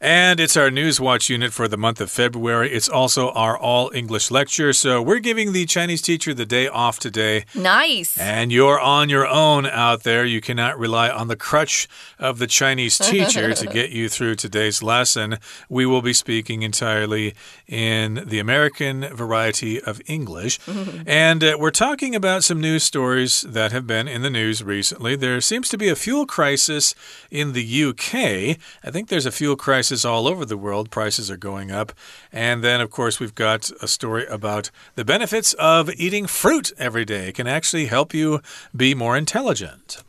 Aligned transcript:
And 0.00 0.40
it's 0.40 0.56
our 0.56 0.68
Newswatch 0.68 1.28
unit 1.30 1.52
for 1.52 1.68
the 1.68 1.78
month 1.78 2.00
of 2.00 2.10
February. 2.10 2.70
It's 2.70 2.88
also 2.88 3.30
our 3.30 3.56
all 3.56 3.90
English 3.94 4.30
lecture. 4.30 4.72
So 4.72 5.00
we're 5.00 5.20
giving 5.20 5.52
the 5.52 5.64
Chinese 5.64 6.02
teacher 6.02 6.34
the 6.34 6.44
day 6.44 6.68
off 6.68 6.98
today. 6.98 7.44
Nice. 7.54 8.18
And 8.18 8.52
you're 8.52 8.78
on 8.78 9.08
your 9.08 9.26
own 9.26 9.64
out 9.66 10.02
there. 10.02 10.24
You 10.24 10.40
cannot 10.40 10.78
rely 10.78 11.08
on 11.08 11.28
the 11.28 11.36
crutch 11.36 11.88
of 12.18 12.38
the 12.38 12.46
Chinese 12.46 12.98
teacher 13.10 13.54
to 13.54 13.66
get 13.66 13.90
you 13.90 14.08
through 14.08 14.36
today's 14.36 14.82
lesson. 14.82 15.38
We 15.68 15.86
will 15.86 16.02
be 16.02 16.12
speaking 16.12 16.62
entirely 16.62 17.34
in 17.66 18.24
the 18.26 18.38
American 18.38 19.02
variety 19.14 19.80
of 19.80 20.02
English. 20.06 20.60
and 21.06 21.42
uh, 21.42 21.56
we're 21.58 21.70
talking 21.70 22.14
about 22.14 22.44
some 22.44 22.60
news 22.60 22.84
stories 22.84 23.42
that 23.42 23.72
have 23.72 23.86
been 23.86 24.08
in 24.08 24.22
the 24.22 24.30
news 24.30 24.62
recently. 24.62 25.16
There 25.16 25.40
seems 25.40 25.68
to 25.70 25.78
be 25.78 25.88
a 25.88 25.96
fuel 25.96 26.26
crisis 26.26 26.94
in 27.30 27.54
the 27.54 27.84
UK. 27.84 28.14
I 28.84 28.90
think 28.90 29.08
there's 29.08 29.26
a 29.26 29.32
fuel 29.32 29.56
crisis 29.56 29.95
all 30.04 30.28
over 30.28 30.44
the 30.44 30.56
world. 30.56 30.90
Prices 30.90 31.30
are 31.30 31.36
going 31.36 31.70
up. 31.70 31.92
And 32.32 32.62
then, 32.62 32.80
of 32.80 32.90
course, 32.90 33.20
we've 33.20 33.34
got 33.34 33.70
a 33.80 33.88
story 33.88 34.26
about 34.26 34.70
the 34.94 35.04
benefits 35.04 35.52
of 35.54 35.90
eating 35.94 36.26
fruit 36.26 36.72
every 36.78 37.04
day. 37.04 37.28
It 37.28 37.34
can 37.34 37.46
actually 37.46 37.86
help 37.86 38.14
you 38.14 38.40
be 38.74 38.94
more 38.94 39.16
intelligent. 39.16 40.02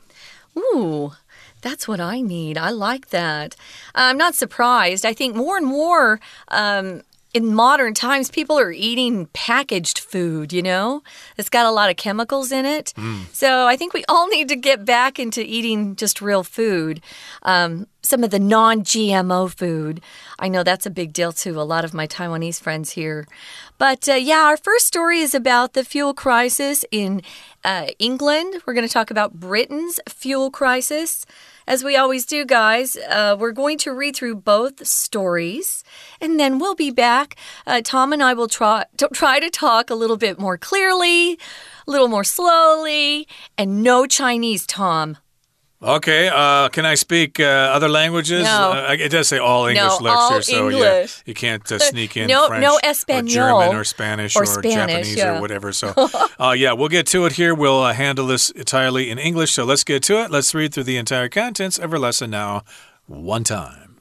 Ooh. 0.57 1.13
That's 1.61 1.87
what 1.87 1.99
I 1.99 2.21
need. 2.21 2.57
I 2.57 2.69
like 2.69 3.09
that. 3.09 3.55
I'm 3.95 4.17
not 4.17 4.35
surprised. 4.35 5.05
I 5.05 5.13
think 5.13 5.35
more 5.35 5.57
and 5.57 5.65
more 5.65 6.19
um, 6.49 7.01
in 7.33 7.53
modern 7.53 7.93
times, 7.93 8.31
people 8.31 8.57
are 8.57 8.71
eating 8.71 9.27
packaged 9.27 9.99
food, 9.99 10.53
you 10.53 10.61
know? 10.61 11.03
It's 11.37 11.49
got 11.49 11.65
a 11.65 11.71
lot 11.71 11.89
of 11.89 11.97
chemicals 11.97 12.51
in 12.51 12.65
it. 12.65 12.93
So 13.33 13.67
I 13.67 13.75
think 13.75 13.93
we 13.93 14.03
all 14.07 14.27
need 14.35 14.49
to 14.49 14.55
get 14.55 14.85
back 14.85 15.19
into 15.19 15.41
eating 15.41 15.95
just 15.95 16.21
real 16.21 16.43
food. 16.43 17.01
Um, 17.43 17.87
some 18.01 18.23
of 18.23 18.31
the 18.31 18.39
non 18.39 18.81
GMO 18.81 19.53
food. 19.53 20.01
I 20.39 20.47
know 20.47 20.63
that's 20.63 20.85
a 20.85 20.89
big 20.89 21.13
deal 21.13 21.33
to 21.33 21.59
a 21.59 21.63
lot 21.63 21.83
of 21.83 21.93
my 21.93 22.07
Taiwanese 22.07 22.61
friends 22.61 22.91
here. 22.91 23.27
But 23.77 24.07
uh, 24.07 24.13
yeah, 24.13 24.43
our 24.45 24.57
first 24.57 24.87
story 24.87 25.19
is 25.19 25.35
about 25.35 25.73
the 25.73 25.83
fuel 25.83 26.13
crisis 26.13 26.85
in 26.91 27.21
uh, 27.63 27.87
England. 27.99 28.63
We're 28.65 28.73
going 28.73 28.87
to 28.87 28.93
talk 28.93 29.11
about 29.11 29.39
Britain's 29.39 29.99
fuel 30.07 30.49
crisis. 30.49 31.25
As 31.67 31.83
we 31.83 31.97
always 31.97 32.25
do, 32.25 32.45
guys, 32.45 32.95
uh, 32.95 33.35
we're 33.37 33.51
going 33.51 33.77
to 33.79 33.93
read 33.93 34.15
through 34.15 34.35
both 34.35 34.87
stories 34.87 35.83
and 36.21 36.39
then 36.39 36.59
we'll 36.59 36.75
be 36.75 36.91
back. 36.91 37.35
Uh, 37.65 37.81
Tom 37.83 38.13
and 38.13 38.23
I 38.23 38.33
will 38.33 38.47
try, 38.47 38.85
to 38.95 39.09
try 39.09 39.41
to 39.41 39.49
talk 39.49 39.89
a 39.89 39.95
little 39.95 40.15
bit 40.15 40.39
more 40.39 40.57
clearly, 40.57 41.33
a 41.33 41.91
little 41.91 42.07
more 42.07 42.23
slowly, 42.23 43.27
and 43.57 43.83
no 43.83 44.05
Chinese, 44.05 44.65
Tom. 44.65 45.17
Okay, 45.79 46.27
uh, 46.27 46.69
can 46.69 46.87
I 46.87 46.95
speak 46.95 47.39
uh, 47.39 47.43
other 47.43 47.87
languages? 47.87 48.45
No. 48.45 48.71
Uh, 48.71 48.95
it 48.97 49.09
does 49.09 49.27
say 49.27 49.37
all 49.37 49.67
English 49.67 50.01
No, 50.01 50.09
all 50.09 50.31
lecture, 50.31 50.41
so 50.41 50.69
yeah, 50.69 51.05
you 51.23 51.35
can't 51.35 51.71
uh, 51.71 51.77
sneak 51.77 52.17
in 52.17 52.27
No- 52.27 52.47
French 52.47 52.63
no 52.63 52.77
or 52.77 53.21
German 53.21 53.75
or 53.75 53.83
Spanish 53.83 54.35
or 54.35 54.41
or, 54.41 54.45
Spanish, 54.47 54.73
Japanese 54.73 55.15
yeah. 55.15 55.37
or 55.37 55.41
whatever. 55.41 55.71
So, 55.71 55.93
uh, 56.39 56.55
yeah, 56.57 56.73
we'll 56.73 56.87
get 56.89 57.05
to 57.07 57.25
it 57.25 57.33
here. 57.33 57.53
We'll 57.53 57.83
uh, 57.83 57.93
handle 57.93 58.25
this 58.25 58.49
entirely 58.49 59.11
in 59.11 59.19
English. 59.19 59.51
So 59.51 59.65
let's 59.65 59.83
get 59.83 60.01
to 60.03 60.23
it. 60.23 60.31
Let's 60.31 60.55
read 60.55 60.73
through 60.73 60.85
the 60.85 60.97
entire 60.97 61.29
contents 61.29 61.77
of 61.77 61.93
our 61.93 61.99
lesson 61.99 62.31
now, 62.31 62.63
one 63.05 63.43
time. 63.43 63.99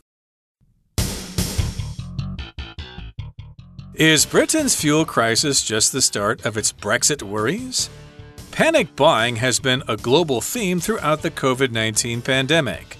Is 3.94 4.24
Britain's 4.24 4.74
fuel 4.74 5.04
crisis 5.04 5.62
just 5.62 5.92
the 5.92 6.00
start 6.00 6.46
of 6.46 6.56
its 6.56 6.72
Brexit 6.72 7.22
worries? 7.22 7.90
Panic 8.56 8.96
buying 8.96 9.36
has 9.36 9.60
been 9.60 9.82
a 9.86 9.98
global 9.98 10.40
theme 10.40 10.80
throughout 10.80 11.20
the 11.20 11.30
COVID 11.30 11.72
19 11.72 12.22
pandemic. 12.22 12.96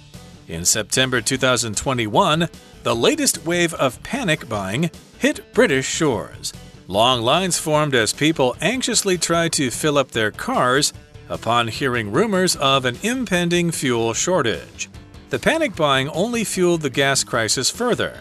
In 0.49 0.67
September 0.67 1.23
2021, 1.23 2.51
the 2.83 2.95
latest 2.95 3.47
wave 3.47 3.73
of 3.73 4.03
panic 4.03 4.51
buying 4.51 4.91
hit 5.17 5.55
British 5.55 5.87
shores. 5.89 6.53
Long 6.89 7.23
lines 7.23 7.59
formed 7.59 7.95
as 7.95 8.13
people 8.13 8.55
anxiously 8.61 9.17
tried 9.17 9.53
to 9.55 9.71
fill 9.71 9.97
up 9.97 10.11
their 10.11 10.31
cars 10.31 10.93
upon 11.31 11.69
hearing 11.69 12.13
rumors 12.13 12.55
of 12.57 12.85
an 12.85 12.99
impending 13.03 13.71
fuel 13.71 14.13
shortage. 14.13 14.91
The 15.31 15.39
panic 15.39 15.75
buying 15.75 16.11
only 16.11 16.45
fueled 16.45 16.83
the 16.83 16.91
gas 16.91 17.25
crisis 17.25 17.71
further. 17.71 18.21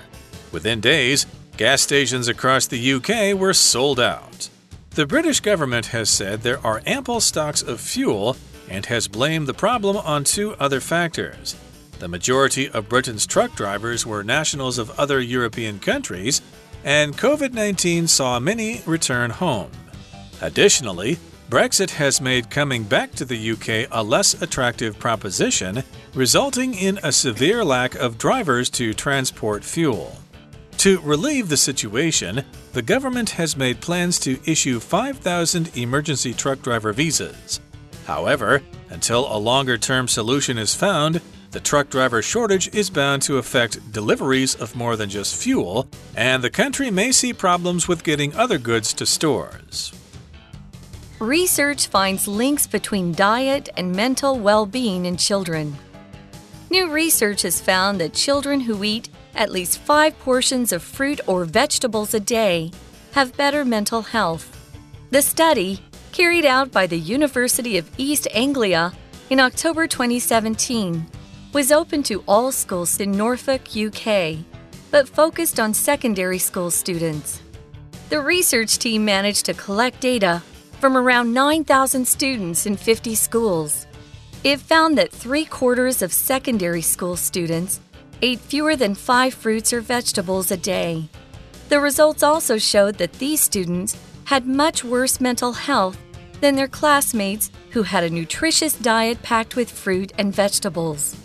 Within 0.54 0.80
days, 0.80 1.26
gas 1.58 1.82
stations 1.82 2.30
across 2.30 2.68
the 2.68 2.94
UK 2.94 3.38
were 3.38 3.54
sold 3.54 4.00
out. 4.00 4.48
The 4.96 5.06
British 5.06 5.42
government 5.42 5.88
has 5.88 6.10
said 6.10 6.42
there 6.42 6.66
are 6.66 6.82
ample 6.86 7.20
stocks 7.20 7.62
of 7.62 7.82
fuel 7.82 8.38
and 8.70 8.86
has 8.86 9.10
blamed 9.10 9.46
the 9.46 9.54
problem 9.54 9.98
on 9.98 10.24
two 10.24 10.54
other 10.54 10.80
factors. 10.80 11.58
The 12.00 12.08
majority 12.08 12.70
of 12.70 12.88
Britain's 12.88 13.28
truck 13.28 13.54
drivers 13.56 14.06
were 14.06 14.24
nationals 14.24 14.78
of 14.78 14.98
other 14.98 15.20
European 15.20 15.80
countries, 15.80 16.42
and 16.86 17.18
COVID 17.18 17.52
19 17.52 18.08
saw 18.08 18.40
many 18.40 18.84
return 18.86 19.32
home. 19.32 19.70
Additionally, 20.40 21.18
Brexit 21.50 21.90
has 21.90 22.22
made 22.22 22.50
coming 22.50 22.86
back 22.86 23.12
to 23.16 23.26
the 23.26 23.52
UK 23.52 23.90
a 23.92 24.02
less 24.02 24.42
attractive 24.42 24.98
proposition, 24.98 25.84
resulting 26.14 26.74
in 26.74 27.02
a 27.04 27.12
severe 27.12 27.66
lack 27.66 27.96
of 27.96 28.18
drivers 28.18 28.70
to 28.70 28.94
transport 28.94 29.66
fuel. 29.66 30.22
To 30.78 31.00
relieve 31.02 31.50
the 31.50 31.58
situation, 31.58 32.44
the 32.74 32.82
government 32.82 33.32
has 33.32 33.58
made 33.58 33.82
plans 33.82 34.20
to 34.20 34.40
issue 34.46 34.80
5,000 34.80 35.76
emergency 35.76 36.34
truck 36.34 36.62
driver 36.62 36.94
visas. 36.94 37.60
However, 38.06 38.62
until 38.90 39.34
a 39.34 39.38
longer 39.38 39.78
term 39.78 40.08
solution 40.08 40.58
is 40.58 40.76
found, 40.76 41.22
the 41.52 41.60
truck 41.60 41.90
driver 41.90 42.22
shortage 42.22 42.74
is 42.76 42.90
bound 42.90 43.22
to 43.24 43.38
affect 43.38 43.92
deliveries 43.92 44.56
of 44.56 44.76
more 44.76 44.96
than 44.96 45.10
just 45.10 45.42
fuel, 45.42 45.88
and 46.16 46.44
the 46.44 46.50
country 46.50 46.92
may 46.92 47.12
see 47.12 47.34
problems 47.34 47.88
with 47.88 48.04
getting 48.04 48.36
other 48.36 48.58
goods 48.58 48.94
to 48.94 49.06
stores. 49.06 49.94
Research 51.20 51.88
finds 51.88 52.28
links 52.28 52.68
between 52.68 53.14
diet 53.14 53.70
and 53.78 53.96
mental 53.96 54.38
well 54.38 54.66
being 54.66 55.06
in 55.06 55.16
children. 55.16 55.78
New 56.70 56.92
research 56.92 57.44
has 57.44 57.62
found 57.62 58.02
that 58.02 58.14
children 58.14 58.60
who 58.60 58.84
eat 58.84 59.08
at 59.36 59.52
least 59.52 59.80
five 59.80 60.18
portions 60.20 60.72
of 60.72 60.82
fruit 60.82 61.22
or 61.28 61.46
vegetables 61.46 62.14
a 62.14 62.20
day 62.20 62.72
have 63.12 63.38
better 63.38 63.64
mental 63.64 64.02
health. 64.02 64.52
The 65.12 65.22
study, 65.22 65.82
carried 66.12 66.46
out 66.46 66.72
by 66.72 66.88
the 66.88 67.00
University 67.00 67.78
of 67.78 67.90
East 67.98 68.28
Anglia 68.34 68.94
in 69.30 69.40
October 69.40 69.88
2017, 69.88 71.06
was 71.54 71.72
open 71.72 72.04
to 72.04 72.24
all 72.28 72.52
schools 72.52 73.00
in 73.00 73.12
Norfolk, 73.12 73.62
UK, 73.76 74.40
but 74.92 75.08
focused 75.08 75.60
on 75.60 75.74
secondary 75.74 76.40
school 76.40 76.72
students. 76.72 77.42
The 78.10 78.22
research 78.22 78.78
team 78.78 79.04
managed 79.06 79.46
to 79.46 79.54
collect 79.54 80.00
data 80.00 80.44
from 80.80 80.98
around 80.98 81.34
9,000 81.34 82.08
students 82.08 82.66
in 82.66 82.76
50 82.76 83.16
schools. 83.16 83.88
It 84.44 84.60
found 84.60 84.98
that 84.98 85.12
three 85.12 85.46
quarters 85.46 86.02
of 86.02 86.14
secondary 86.14 86.82
school 86.82 87.16
students 87.16 87.80
ate 88.22 88.40
fewer 88.40 88.76
than 88.76 88.96
five 88.96 89.34
fruits 89.34 89.74
or 89.74 89.82
vegetables 89.82 90.52
a 90.52 90.58
day. 90.58 91.10
The 91.70 91.80
results 91.80 92.24
also 92.24 92.58
showed 92.58 92.96
that 93.00 93.14
these 93.14 93.42
students 93.42 93.98
had 94.26 94.48
much 94.48 94.84
worse 94.84 95.20
mental 95.20 95.54
health 95.54 95.98
than 96.42 96.56
their 96.56 96.68
classmates 96.68 97.52
who 97.72 97.84
had 97.84 98.04
a 98.04 98.10
nutritious 98.10 98.74
diet 98.74 99.22
packed 99.24 99.56
with 99.56 99.72
fruit 99.72 100.12
and 100.18 100.34
vegetables. 100.34 101.16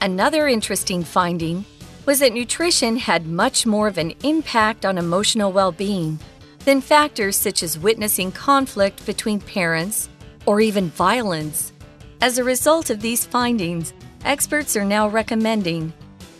Another 0.00 0.48
interesting 0.48 1.04
finding 1.04 1.64
was 2.06 2.18
that 2.20 2.32
nutrition 2.32 2.96
had 2.96 3.26
much 3.26 3.66
more 3.66 3.86
of 3.86 3.98
an 3.98 4.14
impact 4.24 4.84
on 4.84 4.98
emotional 4.98 5.52
well 5.52 5.72
being 5.72 6.18
than 6.64 6.80
factors 6.80 7.36
such 7.36 7.62
as 7.62 7.78
witnessing 7.78 8.32
conflict 8.32 9.04
between 9.06 9.40
parents 9.40 10.08
or 10.46 10.60
even 10.60 10.90
violence. 10.90 11.72
As 12.20 12.38
a 12.38 12.44
result 12.44 12.90
of 12.90 13.00
these 13.00 13.26
findings, 13.26 13.92
experts 14.24 14.76
are 14.76 14.84
now 14.84 15.08
recommending 15.08 15.92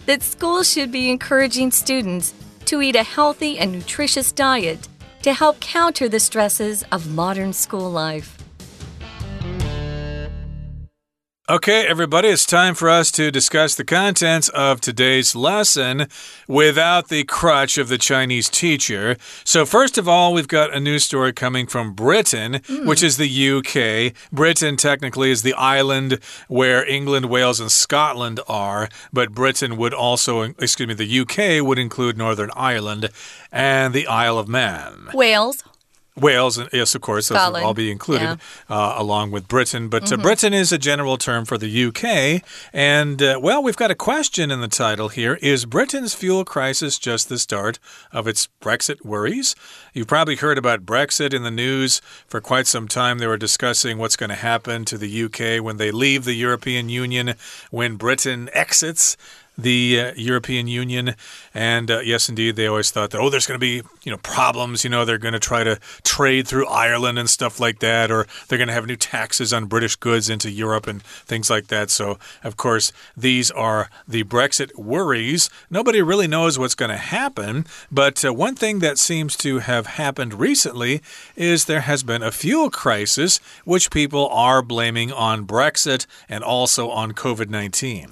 that 0.07 0.23
schools 0.23 0.73
should 0.73 0.91
be 0.91 1.11
encouraging 1.11 1.71
students 1.71 2.35
to 2.67 2.81
eat 2.83 2.97
a 2.97 3.03
healthy 3.03 3.59
and 3.59 3.73
nutritious 3.73 4.33
diet 4.33 4.89
to 5.23 5.33
help 5.33 5.61
counter 5.61 6.09
the 6.09 6.21
stresses 6.21 6.85
of 6.91 7.15
modern 7.15 7.53
school 7.53 7.91
life. 7.91 8.42
Okay, 11.53 11.87
everybody, 11.87 12.29
it's 12.29 12.47
time 12.47 12.75
for 12.75 12.89
us 12.89 13.11
to 13.11 13.31
discuss 13.31 13.75
the 13.75 13.85
contents 13.85 14.49
of 14.49 14.81
today's 14.81 15.37
lesson 15.37 16.07
without 16.49 17.09
the 17.09 17.25
crutch 17.25 17.77
of 17.77 17.89
the 17.89 17.99
Chinese 17.99 18.49
teacher. 18.49 19.19
So, 19.45 19.67
first 19.67 19.99
of 19.99 20.09
all, 20.09 20.33
we've 20.33 20.49
got 20.49 20.75
a 20.75 20.81
news 20.81 21.05
story 21.05 21.35
coming 21.35 21.67
from 21.67 21.93
Britain, 21.93 22.63
hmm. 22.67 22.89
which 22.89 23.03
is 23.03 23.19
the 23.19 23.29
UK. 23.29 24.15
Britain 24.33 24.79
technically 24.79 25.31
is 25.31 25.43
the 25.43 25.53
island 25.53 26.21
where 26.49 26.89
England, 26.89 27.27
Wales, 27.27 27.61
and 27.61 27.71
Scotland 27.71 28.41
are, 28.49 28.89
but 29.13 29.33
Britain 29.33 29.77
would 29.77 29.93
also, 29.93 30.55
excuse 30.59 30.89
me, 30.89 30.95
the 30.95 31.21
UK 31.21 31.63
would 31.63 31.79
include 31.79 32.17
Northern 32.17 32.51
Ireland 32.57 33.11
and 33.53 33.93
the 33.93 34.07
Isle 34.07 34.39
of 34.39 34.49
Man. 34.49 35.11
Wales. 35.13 35.63
Wales, 36.15 36.61
yes, 36.73 36.95
of 36.95 37.01
course, 37.01 37.29
those 37.29 37.39
Scotland, 37.39 37.63
will 37.63 37.69
all 37.69 37.75
be 37.75 37.91
included 37.91 38.39
yeah. 38.69 38.77
uh, 38.77 38.95
along 38.99 39.31
with 39.31 39.49
Britain. 39.49 39.89
But 39.89 40.03
Mm-hmm. 40.03 40.21
uh, 40.21 40.23
Britain 40.23 40.53
is 40.53 40.73
a 40.73 40.79
general 40.79 41.17
term 41.17 41.45
for 41.45 41.57
the 41.57 41.85
UK. 41.85 42.43
And, 42.73 43.23
uh, 43.23 43.39
well, 43.43 43.63
we've 43.63 43.77
got 43.77 43.91
a 43.91 43.95
question 43.95 44.51
in 44.51 44.61
the 44.61 44.69
title 44.69 45.09
here 45.09 45.39
Is 45.41 45.65
Britain's 45.65 46.15
fuel 46.15 46.45
crisis 46.45 46.99
just 46.99 47.29
the 47.29 47.39
start 47.39 47.79
of 48.11 48.27
its 48.27 48.49
Brexit 48.61 49.05
worries? 49.05 49.55
You've 49.95 50.07
probably 50.07 50.37
heard 50.37 50.59
about 50.59 50.85
Brexit 50.85 51.33
in 51.33 51.45
the 51.45 51.51
news 51.51 52.03
for 52.27 52.41
quite 52.41 52.67
some 52.67 52.89
time. 52.89 53.19
They 53.19 53.27
were 53.27 53.39
discussing 53.39 53.97
what's 53.97 54.17
going 54.17 54.31
to 54.31 54.37
happen 54.37 54.85
to 54.87 54.99
the 54.99 55.25
UK 55.25 55.65
when 55.65 55.79
they 55.79 55.91
leave 55.91 56.25
the 56.25 56.35
European 56.35 56.89
Union, 56.89 57.35
when 57.71 57.97
Britain 57.97 58.51
exits 58.53 59.17
the 59.57 60.01
uh, 60.01 60.13
European 60.17 60.67
Union. 60.67 61.15
And 61.55 61.91
uh, 61.91 62.01
yes, 62.01 62.29
indeed, 62.29 62.57
they 62.57 62.67
always 62.67 62.91
thought 62.91 63.11
that, 63.11 63.21
oh, 63.21 63.31
there's 63.31 63.47
going 63.47 63.59
to 63.59 63.61
be, 63.61 63.83
you 64.03 64.11
know, 64.11 64.19
problems. 64.19 64.85
You 64.85 64.91
know, 64.91 65.05
they're 65.05 65.19
going 65.19 65.33
to 65.33 65.41
try 65.41 65.65
to 65.65 65.79
trade 66.05 66.49
through 66.49 66.67
Ireland 66.67 67.19
and 67.19 67.29
stuff 67.29 67.61
like 67.61 67.81
that, 67.81 68.11
or 68.11 68.27
they're 68.49 68.59
going 68.59 68.69
to 68.69 68.75
have 68.75 68.87
new 68.87 68.97
taxes 68.97 69.53
on 69.53 69.67
British 69.67 69.97
goods 69.97 70.31
into 70.31 70.51
Europe 70.51 70.87
and 70.87 71.03
things 71.03 71.51
like 71.51 71.69
that. 71.69 71.91
So, 71.91 72.19
of 72.43 72.57
course, 72.57 72.93
these 73.17 73.51
are 73.51 73.91
the 74.09 74.25
Brexit 74.25 74.77
worries. 74.77 75.51
Nobody 75.71 76.03
really 76.03 76.29
knows 76.29 76.59
what's 76.59 76.75
going 76.75 76.91
to 76.91 76.97
happen. 76.97 77.67
But 77.91 78.25
uh, 78.25 78.33
one 78.33 78.55
thing 78.55 78.79
that 78.79 78.99
seems 78.99 79.37
to 79.39 79.59
have 79.59 79.87
happened 79.87 80.35
recently 80.35 81.03
is 81.37 81.65
there 81.65 81.83
has 81.83 82.03
been 82.03 82.23
a 82.23 82.33
fuel 82.33 82.71
crisis, 82.71 83.39
which 83.65 83.91
people 83.91 84.29
are 84.29 84.63
blaming 84.63 85.13
on 85.13 85.47
Brexit 85.47 86.07
and 86.29 86.43
also 86.43 86.89
on 86.89 87.13
COVID 87.13 87.49
19. 87.49 88.11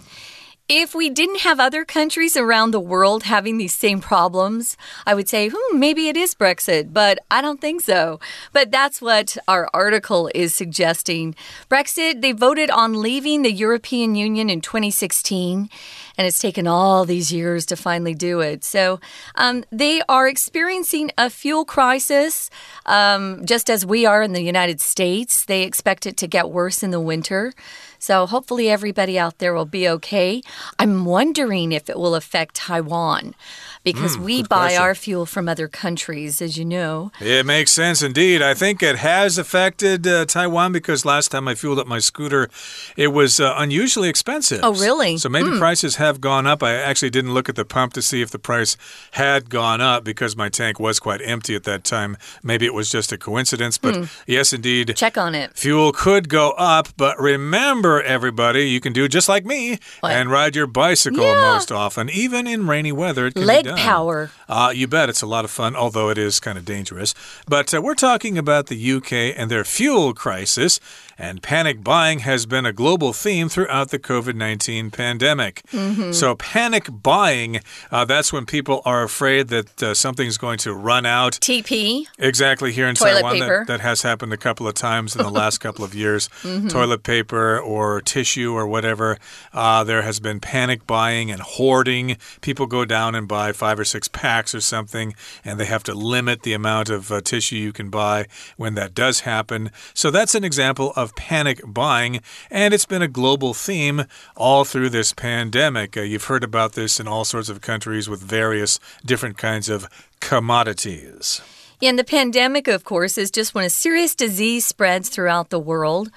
If 0.73 0.95
we 0.95 1.11
didn't 1.11 1.41
have 1.41 1.59
other 1.59 1.85
countries 1.85 2.37
around 2.37 2.71
the 2.71 2.79
world 2.79 3.25
having 3.25 3.59
these 3.59 3.75
same 3.75 4.01
problems, 4.01 4.77
I 5.05 5.15
would 5.15 5.29
say, 5.29 5.51
hmm, 5.53 5.81
maybe 5.81 6.07
it 6.07 6.17
is 6.17 6.33
Brexit, 6.33 6.93
but 6.93 7.19
I 7.29 7.43
don't 7.43 7.61
think 7.61 7.81
so. 7.81 8.21
But 8.53 8.71
that's 8.71 9.03
what 9.03 9.37
our 9.49 9.69
article 9.75 10.31
is 10.33 10.55
suggesting. 10.55 11.35
Brexit, 11.69 12.23
they 12.23 12.31
voted 12.31 12.71
on 12.71 13.01
leaving 13.03 13.43
the 13.43 13.51
European 13.51 14.15
Union 14.15 14.49
in 14.49 14.61
2016, 14.61 15.69
and 16.17 16.27
it's 16.29 16.39
taken 16.39 16.69
all 16.69 17.05
these 17.05 17.33
years 17.33 17.67
to 17.67 17.75
finally 17.75 18.15
do 18.15 18.39
it. 18.39 18.63
So 18.63 19.01
um, 19.35 19.65
they 19.73 20.03
are 20.09 20.29
experiencing 20.29 21.11
a 21.19 21.31
fuel 21.31 21.65
crisis, 21.65 22.49
um, 22.87 23.45
just 23.45 23.71
as 23.71 23.85
we 23.85 24.07
are 24.07 24.23
in 24.23 24.35
the 24.35 24.43
United 24.43 24.81
States. 24.81 25.45
They 25.47 25.65
expect 25.65 26.07
it 26.07 26.17
to 26.19 26.29
get 26.29 26.53
worse 26.53 26.85
in 26.85 26.93
the 26.93 27.01
winter. 27.01 27.55
So 28.01 28.27
hopefully 28.27 28.71
everybody 28.71 29.19
out 29.19 29.39
there 29.39 29.53
will 29.53 29.67
be 29.67 29.87
okay. 29.89 30.41
I'm 30.79 31.05
wondering 31.05 31.73
if 31.73 31.91
it 31.91 31.99
will 31.99 32.15
affect 32.15 32.57
Taiwan 32.57 33.35
because 33.83 34.19
we 34.19 34.41
Hmm, 34.41 34.47
buy 34.47 34.57
question. 34.67 34.83
our 34.83 34.95
fuel 34.95 35.27
from 35.27 35.49
other 35.49 35.67
countries, 35.69 36.43
as 36.43 36.57
you 36.59 36.65
know. 36.65 37.11
It 37.21 37.47
makes 37.47 37.71
sense 37.73 38.03
indeed. 38.03 38.43
I 38.43 38.55
think 38.55 38.83
it 38.83 38.97
has 38.97 39.39
affected 39.39 40.07
uh, 40.07 40.27
Taiwan 40.27 40.73
because 40.73 41.05
last 41.05 41.29
time 41.31 41.49
I 41.49 41.55
fueled 41.55 41.79
up 41.79 41.87
my 41.87 41.99
scooter, 41.99 42.49
it 42.97 43.09
was 43.09 43.41
uh, 43.41 43.55
unusually 43.57 44.09
expensive. 44.09 44.61
Oh, 44.63 44.75
really? 44.75 45.17
So 45.17 45.29
maybe 45.29 45.51
prices 45.59 45.97
have 45.97 46.21
gone 46.21 46.47
up. 46.47 46.63
I 46.63 46.75
actually 46.75 47.11
didn't 47.11 47.33
look 47.33 47.49
at 47.49 47.57
the 47.57 47.65
pump 47.65 47.95
to 47.95 48.03
see 48.03 48.21
if 48.21 48.31
the 48.31 48.39
price 48.39 48.77
had 49.13 49.49
gone 49.51 49.81
up 49.81 50.05
because 50.05 50.37
my 50.37 50.49
tank 50.51 50.79
was 50.79 51.01
quite 51.01 51.21
empty 51.25 51.55
at 51.55 51.65
that 51.65 51.83
time. 51.85 52.17
Maybe 52.43 52.67
it 52.67 52.75
was 52.75 52.91
just 52.91 53.13
a 53.13 53.19
coincidence, 53.19 53.79
but 53.79 54.09
yes, 54.27 54.53
indeed. 54.53 54.95
Check 54.97 55.17
on 55.17 55.35
it. 55.35 55.57
Fuel 55.57 55.93
could 55.93 56.29
go 56.29 56.51
up, 56.53 56.89
but 56.97 57.19
remember, 57.19 58.03
everybody, 58.03 58.69
you 58.69 58.81
can 58.81 58.93
do 58.93 59.09
just 59.09 59.29
like 59.29 59.45
me 59.45 59.79
What? 60.01 60.13
and 60.13 60.31
ride 60.31 60.55
your 60.55 60.67
bicycle 60.67 61.25
Yeah. 61.25 61.53
most 61.53 61.73
often, 61.73 62.11
even 62.11 62.47
in 62.47 62.67
rainy 62.67 62.93
weather. 62.93 63.27
It 63.29 63.35
can 63.35 63.47
Leg 63.47 63.67
power. 63.77 64.31
Uh, 64.49 64.73
you 64.75 64.87
bet. 64.87 65.09
It's 65.09 65.23
a 65.23 65.27
lot 65.27 65.45
of 65.45 65.51
fun, 65.51 65.77
although 65.77 66.11
it 66.11 66.19
is 66.19 66.41
kind 66.41 66.59
of 66.59 66.65
dangerous. 66.65 67.15
But 67.47 67.73
uh, 67.75 67.81
we're 67.83 67.95
talking 67.95 68.39
about 68.39 68.67
the 68.67 68.93
UK 68.93 69.13
and 69.37 69.51
their 69.51 69.65
fuel 69.65 70.15
crisis. 70.15 70.81
And 71.21 71.43
panic 71.43 71.85
buying 71.85 72.21
has 72.21 72.47
been 72.47 72.65
a 72.65 72.73
global 72.73 73.13
theme 73.13 73.51
throughout 73.51 73.91
the 73.91 73.99
COVID 73.99 74.35
19 74.35 74.91
pandemic. 74.91 75.63
Mm-hmm. 75.71 76.13
So, 76.13 76.35
panic 76.35 76.89
buying, 76.91 77.61
uh, 77.91 78.07
that's 78.07 78.33
when 78.33 78.47
people 78.47 78.81
are 78.87 79.03
afraid 79.03 79.49
that 79.49 79.83
uh, 79.83 79.93
something's 79.93 80.39
going 80.39 80.57
to 80.61 80.73
run 80.73 81.05
out. 81.05 81.35
TP. 81.35 82.07
Exactly 82.19 82.73
here 82.73 82.89
in 82.89 82.95
Toilet 82.95 83.21
Taiwan, 83.21 83.35
paper. 83.35 83.65
that, 83.67 83.67
that 83.67 83.81
has 83.81 84.01
happened 84.01 84.33
a 84.33 84.39
couple 84.39 84.67
of 84.67 84.73
times 84.73 85.15
in 85.15 85.23
the 85.23 85.31
last 85.31 85.59
couple 85.65 85.85
of 85.85 85.95
years. 85.95 86.29
Mm-hmm. 86.43 86.69
Toilet 86.69 87.03
paper 87.03 87.61
or 87.61 88.01
tissue 88.01 88.55
or 88.55 88.67
whatever. 88.67 89.19
Uh, 89.53 89.85
there 89.85 90.01
has 90.01 90.21
been 90.21 90.41
panic 90.41 90.87
buying 90.87 91.31
and 91.31 91.43
hoarding. 91.43 92.17
People 92.41 92.67
go 92.67 92.87
down 92.87 93.15
and 93.15 93.29
buy 93.29 93.53
five 93.53 93.79
or 93.79 93.85
six 93.85 94.09
packs 94.09 94.55
or 94.55 94.61
something, 94.63 95.15
and 95.45 95.61
they 95.61 95.67
have 95.67 95.83
to 95.83 95.93
limit 95.93 96.45
the 96.45 96.55
amount 96.55 96.89
of 96.89 97.13
uh, 97.13 97.21
tissue 97.21 97.57
you 97.57 97.75
can 97.75 97.91
buy 97.91 98.27
when 98.57 98.75
that 98.77 98.95
does 98.95 99.21
happen. 99.21 99.71
So 99.93 100.11
that's 100.11 100.35
an 100.35 100.45
example 100.45 100.95
of 100.97 101.10
panic 101.17 101.61
buying, 101.67 102.21
and 102.51 102.75
it's 102.75 102.85
been 102.85 103.03
a 103.03 103.09
global 103.09 103.55
theme 103.55 104.05
all 104.37 104.65
through 104.65 104.91
this 104.91 105.13
pandemic. 105.13 105.97
Uh, 105.97 106.03
you've 106.03 106.25
heard 106.25 106.45
about 106.45 106.73
this 106.73 107.01
in 107.01 107.09
all 107.09 107.25
sorts 107.25 107.49
of 107.49 107.61
countries 107.61 108.09
with 108.09 108.21
various 108.21 108.79
different 109.05 109.39
kinds 109.39 109.69
of 109.69 109.89
commodities. 110.21 111.41
Yeah, 111.81 111.89
and 111.89 111.99
the 111.99 112.05
pandemic, 112.05 112.69
of 112.69 112.85
course, 112.85 113.17
is 113.17 113.31
just 113.31 113.55
when 113.55 113.65
a 113.65 113.71
serious 113.71 114.15
disease 114.15 114.67
spreads 114.67 115.09
throughout 115.09 115.49
the 115.49 115.59
world. 115.59 116.11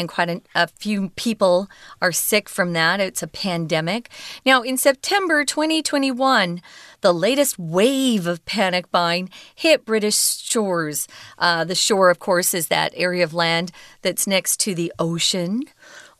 And 0.00 0.08
quite 0.08 0.30
a, 0.30 0.40
a 0.54 0.66
few 0.66 1.10
people 1.10 1.68
are 2.00 2.10
sick 2.10 2.48
from 2.48 2.72
that. 2.72 3.00
It's 3.00 3.22
a 3.22 3.26
pandemic. 3.26 4.08
Now, 4.46 4.62
in 4.62 4.78
September 4.78 5.44
2021, 5.44 6.62
the 7.02 7.12
latest 7.12 7.58
wave 7.58 8.26
of 8.26 8.42
panic 8.46 8.90
buying 8.90 9.28
hit 9.54 9.84
British 9.84 10.16
shores. 10.16 11.06
Uh, 11.36 11.64
the 11.64 11.74
shore, 11.74 12.08
of 12.08 12.18
course, 12.18 12.54
is 12.54 12.68
that 12.68 12.94
area 12.96 13.22
of 13.22 13.34
land 13.34 13.72
that's 14.00 14.26
next 14.26 14.58
to 14.60 14.74
the 14.74 14.90
ocean 14.98 15.64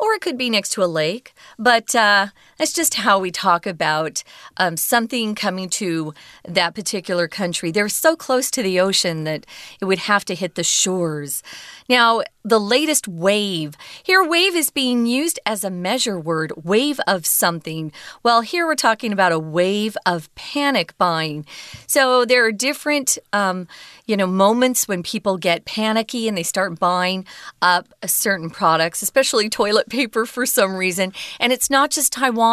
or 0.01 0.15
it 0.15 0.23
could 0.23 0.39
be 0.39 0.51
next 0.51 0.71
to 0.71 0.83
a 0.83 0.87
lake. 0.87 1.35
But 1.59 1.95
uh, 1.95 2.29
that's 2.61 2.75
just 2.75 2.93
how 2.93 3.19
we 3.19 3.31
talk 3.31 3.67
about 3.67 4.23
um, 4.59 4.77
something 4.77 5.35
coming 5.35 5.71
to 5.71 6.13
that 6.47 6.75
particular 6.75 7.27
country. 7.27 7.71
They're 7.71 7.89
so 7.89 8.15
close 8.15 8.51
to 8.51 8.63
the 8.63 8.79
ocean 8.79 9.25
that 9.25 9.47
it 9.81 9.87
would 9.87 10.01
have 10.01 10.27
to 10.27 10.35
hit 10.35 10.57
the 10.57 10.63
shores. 10.63 11.43
Now, 11.89 12.21
the 12.45 12.61
latest 12.61 13.09
wave. 13.09 13.77
Here, 14.03 14.23
wave 14.23 14.55
is 14.55 14.69
being 14.71 15.07
used 15.07 15.39
as 15.47 15.65
a 15.65 15.71
measure 15.71 16.21
word, 16.21 16.53
wave 16.63 17.01
of 17.07 17.25
something. 17.25 17.93
Well, 18.23 18.43
here 18.43 18.67
we're 18.67 18.75
talking 18.75 19.13
about 19.13 19.33
a 19.33 19.39
wave 19.39 19.97
of 20.05 20.33
panic 20.35 20.97
buying. 20.99 21.47
So 21.87 22.27
there 22.27 22.45
are 22.45 22.53
different, 22.53 23.17
um, 23.33 23.69
you 24.07 24.19
know, 24.19 24.27
moments 24.27 24.87
when 24.87 25.03
people 25.03 25.39
get 25.39 25.65
panicky 25.65 26.29
and 26.29 26.37
they 26.37 26.43
start 26.43 26.79
buying 26.79 27.25
up 27.63 27.89
certain 28.05 28.51
products, 28.51 29.01
especially 29.01 29.49
toilet 29.49 29.89
paper 29.89 30.27
for 30.27 30.45
some 30.45 30.77
reason. 30.77 31.15
And 31.39 31.55
it's 31.55 31.71
not 31.71 31.91
just 31.91 32.13
Taiwan. 32.13 32.50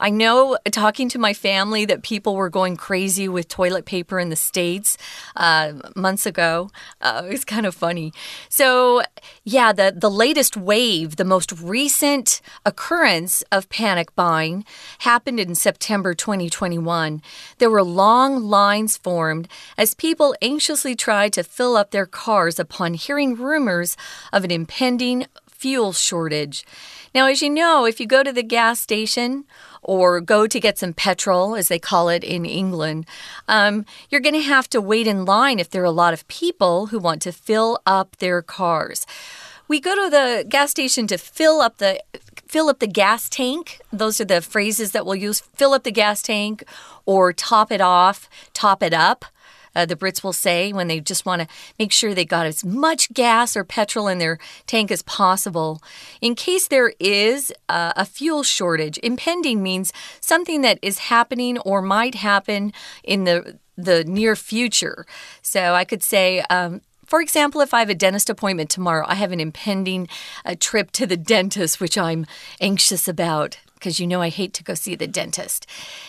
I 0.00 0.08
know 0.08 0.56
talking 0.72 1.10
to 1.10 1.18
my 1.18 1.34
family 1.34 1.84
that 1.84 2.02
people 2.02 2.34
were 2.34 2.48
going 2.48 2.76
crazy 2.76 3.28
with 3.28 3.48
toilet 3.48 3.84
paper 3.84 4.18
in 4.18 4.30
the 4.30 4.36
States 4.36 4.96
uh, 5.36 5.74
months 5.94 6.24
ago. 6.24 6.70
Uh, 7.02 7.24
it's 7.26 7.44
kind 7.44 7.66
of 7.66 7.74
funny. 7.74 8.14
So, 8.48 9.02
yeah, 9.44 9.72
the, 9.72 9.92
the 9.94 10.10
latest 10.10 10.56
wave, 10.56 11.16
the 11.16 11.24
most 11.24 11.52
recent 11.52 12.40
occurrence 12.64 13.42
of 13.52 13.68
panic 13.68 14.14
buying 14.16 14.64
happened 15.00 15.38
in 15.38 15.54
September 15.54 16.14
2021. 16.14 17.20
There 17.58 17.70
were 17.70 17.82
long 17.82 18.42
lines 18.42 18.96
formed 18.96 19.48
as 19.76 19.94
people 19.94 20.34
anxiously 20.40 20.96
tried 20.96 21.34
to 21.34 21.44
fill 21.44 21.76
up 21.76 21.90
their 21.90 22.06
cars 22.06 22.58
upon 22.58 22.94
hearing 22.94 23.36
rumors 23.36 23.98
of 24.32 24.44
an 24.44 24.50
impending 24.50 25.26
fuel 25.60 25.92
shortage. 25.92 26.64
Now, 27.14 27.26
as 27.26 27.42
you 27.42 27.50
know, 27.50 27.84
if 27.84 28.00
you 28.00 28.06
go 28.06 28.22
to 28.22 28.32
the 28.32 28.42
gas 28.42 28.80
station 28.80 29.44
or 29.82 30.20
go 30.20 30.46
to 30.46 30.58
get 30.58 30.78
some 30.78 30.94
petrol, 30.94 31.54
as 31.54 31.68
they 31.68 31.78
call 31.78 32.08
it 32.08 32.24
in 32.24 32.46
England, 32.46 33.04
um, 33.46 33.84
you're 34.08 34.22
going 34.22 34.34
to 34.34 34.40
have 34.40 34.70
to 34.70 34.80
wait 34.80 35.06
in 35.06 35.26
line 35.26 35.58
if 35.58 35.68
there 35.68 35.82
are 35.82 35.84
a 35.84 35.90
lot 35.90 36.14
of 36.14 36.26
people 36.28 36.86
who 36.86 36.98
want 36.98 37.20
to 37.22 37.32
fill 37.32 37.78
up 37.84 38.16
their 38.16 38.40
cars. 38.40 39.06
We 39.68 39.80
go 39.80 39.94
to 39.94 40.10
the 40.10 40.46
gas 40.48 40.70
station 40.70 41.06
to 41.08 41.18
fill 41.18 41.60
up 41.60 41.76
the 41.76 42.00
fill 42.48 42.68
up 42.68 42.80
the 42.80 42.88
gas 42.88 43.28
tank. 43.28 43.80
Those 43.92 44.20
are 44.20 44.24
the 44.24 44.40
phrases 44.40 44.90
that 44.92 45.04
we'll 45.04 45.14
use. 45.14 45.40
Fill 45.54 45.74
up 45.74 45.84
the 45.84 45.92
gas 45.92 46.22
tank 46.22 46.64
or 47.06 47.32
top 47.32 47.70
it 47.70 47.80
off, 47.80 48.28
top 48.54 48.82
it 48.82 48.94
up. 48.94 49.24
Uh, 49.74 49.86
the 49.86 49.96
Brits 49.96 50.22
will 50.22 50.32
say 50.32 50.72
when 50.72 50.88
they 50.88 51.00
just 51.00 51.26
want 51.26 51.42
to 51.42 51.48
make 51.78 51.92
sure 51.92 52.14
they 52.14 52.24
got 52.24 52.46
as 52.46 52.64
much 52.64 53.12
gas 53.12 53.56
or 53.56 53.64
petrol 53.64 54.08
in 54.08 54.18
their 54.18 54.38
tank 54.66 54.90
as 54.90 55.02
possible. 55.02 55.82
In 56.20 56.34
case 56.34 56.68
there 56.68 56.92
is 56.98 57.52
uh, 57.68 57.92
a 57.96 58.04
fuel 58.04 58.42
shortage, 58.42 58.98
impending 59.02 59.62
means 59.62 59.92
something 60.20 60.62
that 60.62 60.78
is 60.82 60.98
happening 60.98 61.58
or 61.58 61.82
might 61.82 62.14
happen 62.14 62.72
in 63.04 63.24
the 63.24 63.58
the 63.76 64.04
near 64.04 64.36
future. 64.36 65.06
So 65.42 65.74
I 65.74 65.84
could 65.84 66.02
say. 66.02 66.40
Um, 66.50 66.82
for 67.06 67.20
example, 67.20 67.60
if 67.60 67.74
I 67.74 67.80
have 67.80 67.90
a 67.90 67.94
dentist 67.96 68.30
appointment 68.30 68.70
tomorrow, 68.70 69.04
I 69.08 69.16
have 69.16 69.32
an 69.32 69.40
impending 69.40 70.06
uh, 70.44 70.54
trip 70.60 70.92
to 70.92 71.08
the 71.08 71.16
dentist, 71.16 71.80
which 71.80 71.98
I'm 71.98 72.24
anxious 72.60 73.08
about 73.08 73.58
because 73.80 73.98
you 73.98 74.06
know 74.06 74.22
I 74.22 74.28
hate 74.28 74.52
to 74.54 74.62
go 74.62 74.74
see 74.74 74.94
the 74.94 75.08
dentist. 75.08 75.66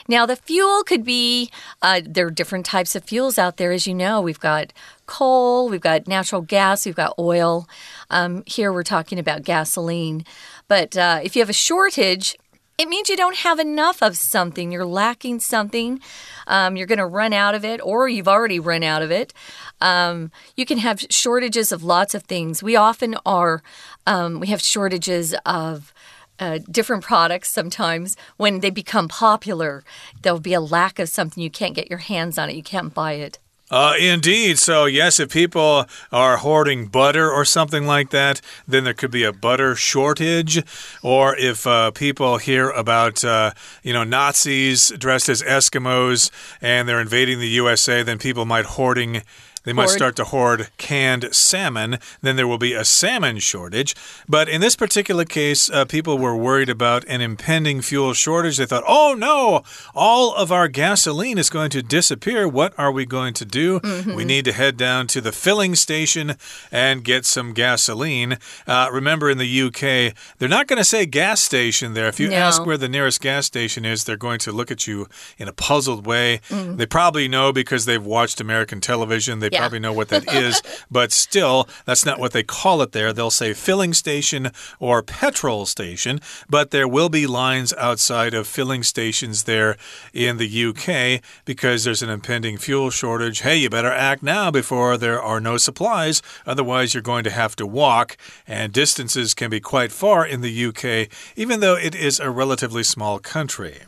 Now, 0.08 0.28
the 0.28 0.36
fuel 0.36 0.84
could 0.84 1.04
be 1.04 1.50
uh, 1.82 2.01
there 2.06 2.28
are 2.28 2.32
different 2.32 2.66
types 2.68 2.96
of 2.96 3.04
fuels 3.06 3.40
out 3.40 3.58
there, 3.58 3.72
as 3.72 3.88
you 3.88 3.96
know. 3.96 4.22
We've 4.22 4.40
got 4.40 4.74
coal, 5.08 5.70
we've 5.70 5.82
got 5.82 6.08
natural 6.08 6.42
gas, 6.42 6.86
we've 6.86 6.96
got 6.96 7.18
oil. 7.18 7.68
Um, 8.10 8.44
here 8.46 8.72
we're 8.72 8.84
talking 8.84 9.18
about 9.18 9.44
gasoline. 9.44 10.25
But 10.68 10.96
uh, 10.96 11.22
if 11.24 11.36
you 11.36 11.42
have 11.42 11.50
a 11.50 11.54
shortage, 11.54 12.38
it 12.78 12.90
means 12.90 13.10
you 13.10 13.18
don't 13.18 13.38
have 13.38 13.60
enough 13.60 14.01
of 14.01 14.18
something. 14.18 14.72
You're 14.72 14.86
lacking 14.86 15.40
something. 15.40 16.00
Um, 16.48 16.75
you're 16.75 16.88
going 16.88 16.98
to 16.98 17.06
run 17.06 17.32
out 17.32 17.54
of 17.54 17.63
it, 17.63 17.80
or 17.84 18.10
you've 18.10 18.28
already 18.28 18.60
run 18.60 18.84
out 18.84 19.01
of 19.01 19.12
it. 19.12 19.34
Um, 19.82 20.32
you 20.56 20.66
can 20.66 20.80
have 20.80 21.06
shortages 21.10 21.72
of 21.72 21.84
lots 21.84 22.16
of 22.16 22.24
things. 22.24 22.63
We 22.63 22.75
often 22.75 23.16
are, 23.25 23.62
um, 24.08 24.40
we 24.40 24.48
have 24.48 24.62
shortages 24.62 25.36
of. 25.46 25.94
Uh, 26.42 26.58
different 26.72 27.04
products 27.04 27.50
sometimes 27.52 28.18
when 28.38 28.62
they 28.62 28.72
become 28.72 29.08
popular 29.08 29.84
there'll 30.24 30.40
be 30.40 30.56
a 30.56 30.60
lack 30.60 30.98
of 30.98 31.08
something 31.08 31.44
you 31.44 31.52
can't 31.52 31.76
get 31.76 31.88
your 31.88 32.00
hands 32.00 32.40
on 32.40 32.50
it 32.50 32.56
you 32.56 32.64
can't 32.64 32.96
buy 32.96 33.14
it 33.14 33.38
uh, 33.72 33.94
indeed. 33.98 34.60
So, 34.60 34.84
yes, 34.84 35.18
if 35.18 35.32
people 35.32 35.86
are 36.12 36.38
hoarding 36.38 36.88
butter 36.88 37.32
or 37.32 37.46
something 37.46 37.86
like 37.86 38.10
that, 38.10 38.42
then 38.68 38.84
there 38.84 38.94
could 38.94 39.12
be 39.12 39.24
a 39.24 39.32
butter 39.32 39.76
shortage. 39.76 40.62
Or 41.02 41.38
if 41.38 41.66
uh, 41.66 41.92
people 41.92 42.38
hear 42.38 42.70
about, 42.70 43.24
uh, 43.24 43.52
you 43.82 43.94
know, 43.94 44.04
Nazis 44.04 44.90
dressed 44.98 45.30
as 45.30 45.42
Eskimos 45.42 46.30
and 46.60 46.88
they're 46.88 47.00
invading 47.00 47.40
the 47.40 47.48
USA, 47.48 48.04
then 48.04 48.20
people 48.20 48.44
might 48.44 48.66
hoarding 48.66 49.24
they 49.63 49.74
might 49.74 49.89
start 49.89 50.15
to 50.15 50.24
hoard 50.25 50.70
canned 50.77 51.34
salmon. 51.36 52.00
Then 52.22 52.36
there 52.36 52.48
will 52.48 52.58
be 52.58 52.74
a 52.74 52.84
salmon 52.84 53.39
shortage. 53.39 53.96
But 54.27 54.50
in 54.50 54.62
this 54.62 54.75
particular 54.75 55.25
case, 55.25 55.70
uh, 55.70 55.86
people 55.86 56.18
were 56.18 56.36
worried 56.36 56.70
about 56.70 57.06
an 57.08 57.22
impending 57.22 57.82
fuel 57.82 58.13
shortage. 58.13 58.58
They 58.58 58.65
thought, 58.65 58.84
oh 58.88 59.15
no, 59.18 59.63
all 59.94 60.34
of 60.36 60.51
our 60.51 60.68
gasoline 60.68 61.38
is 61.38 61.50
going 61.50 61.70
to 61.72 61.84
disappear. 61.84 62.48
What 62.48 62.74
are 62.77 62.91
we 62.91 63.06
going 63.06 63.34
to 63.36 63.46
do? 63.46 63.80
Mm 63.84 64.03
-hmm. 64.03 64.15
We 64.15 64.25
need 64.25 64.46
to 64.46 64.51
head 64.51 64.77
down 64.77 65.08
to 65.08 65.22
the 65.22 65.32
filling 65.32 65.75
station 65.75 66.36
and 66.72 67.03
get 67.03 67.25
some 67.25 67.53
gasoline. 67.53 68.38
Uh, 68.68 68.88
remember, 68.91 69.30
in 69.30 69.38
the 69.38 69.62
UK, 69.62 70.13
they're 70.38 70.58
not 70.58 70.68
going 70.68 70.82
to 70.82 70.89
say 70.96 71.06
gas 71.06 71.41
station 71.44 71.94
there. 71.94 72.08
If 72.08 72.20
you 72.20 72.30
no. 72.30 72.48
ask 72.48 72.65
where 72.65 72.77
the 72.77 72.89
nearest 72.89 73.22
gas 73.22 73.46
station 73.46 73.86
is, 73.86 74.03
they're 74.03 74.27
going 74.27 74.39
to 74.39 74.51
look 74.51 74.72
at 74.72 74.88
you 74.88 75.08
in 75.38 75.48
a 75.48 75.53
puzzled 75.53 76.06
way. 76.06 76.39
Mm. 76.50 76.77
They 76.77 76.88
probably 76.88 77.27
know 77.27 77.51
because 77.51 77.86
they've 77.86 78.06
watched 78.06 78.41
American 78.41 78.80
television. 78.80 79.39
They 79.39 79.50
yeah. 79.51 79.60
probably 79.60 79.79
know 79.79 79.93
what 79.93 80.10
that 80.10 80.34
is, 80.34 80.62
but 80.91 81.12
still, 81.12 81.67
that's 81.86 82.05
not 82.05 82.20
what 82.20 82.31
they 82.31 82.43
call 82.43 82.81
it 82.81 82.91
there. 82.91 83.13
They'll 83.13 83.29
say 83.29 83.53
filling 83.53 83.93
station 83.93 84.51
or 84.79 85.03
petrol 85.03 85.65
station, 85.65 86.20
but 86.50 86.72
there 86.72 86.88
will 86.88 87.10
be 87.10 87.27
lines 87.27 87.74
outside 87.77 88.34
of 88.34 88.48
filling 88.48 88.84
stations 88.84 89.43
there 89.43 89.77
in 90.13 90.38
the 90.38 90.65
UK 90.65 91.22
because 91.46 91.84
there's 91.84 92.01
an 92.01 92.10
impending 92.10 92.58
fuel 92.58 92.89
shortage. 92.89 93.41
Hey, 93.41 93.58
you 93.58 93.70
better 93.70 93.91
act 93.91 94.24
now 94.24 94.51
before 94.51 94.98
there 94.98 95.22
are 95.22 95.39
no 95.39 95.58
supplies, 95.58 96.22
otherwise, 96.46 96.93
you're 96.93 97.03
going 97.03 97.24
to 97.25 97.31
have 97.31 97.55
to 97.58 97.67
walk, 97.67 98.17
and 98.48 98.74
distances 98.74 99.34
can 99.34 99.50
be 99.50 99.60
quite 99.60 99.91
far 99.91 100.25
in 100.25 100.41
the 100.41 100.65
UK, 100.65 101.10
even 101.36 101.60
though 101.60 101.75
it 101.75 101.93
is 101.93 102.20
a 102.20 102.29
relatively 102.29 102.84
small 102.84 103.20
country. 103.20 103.81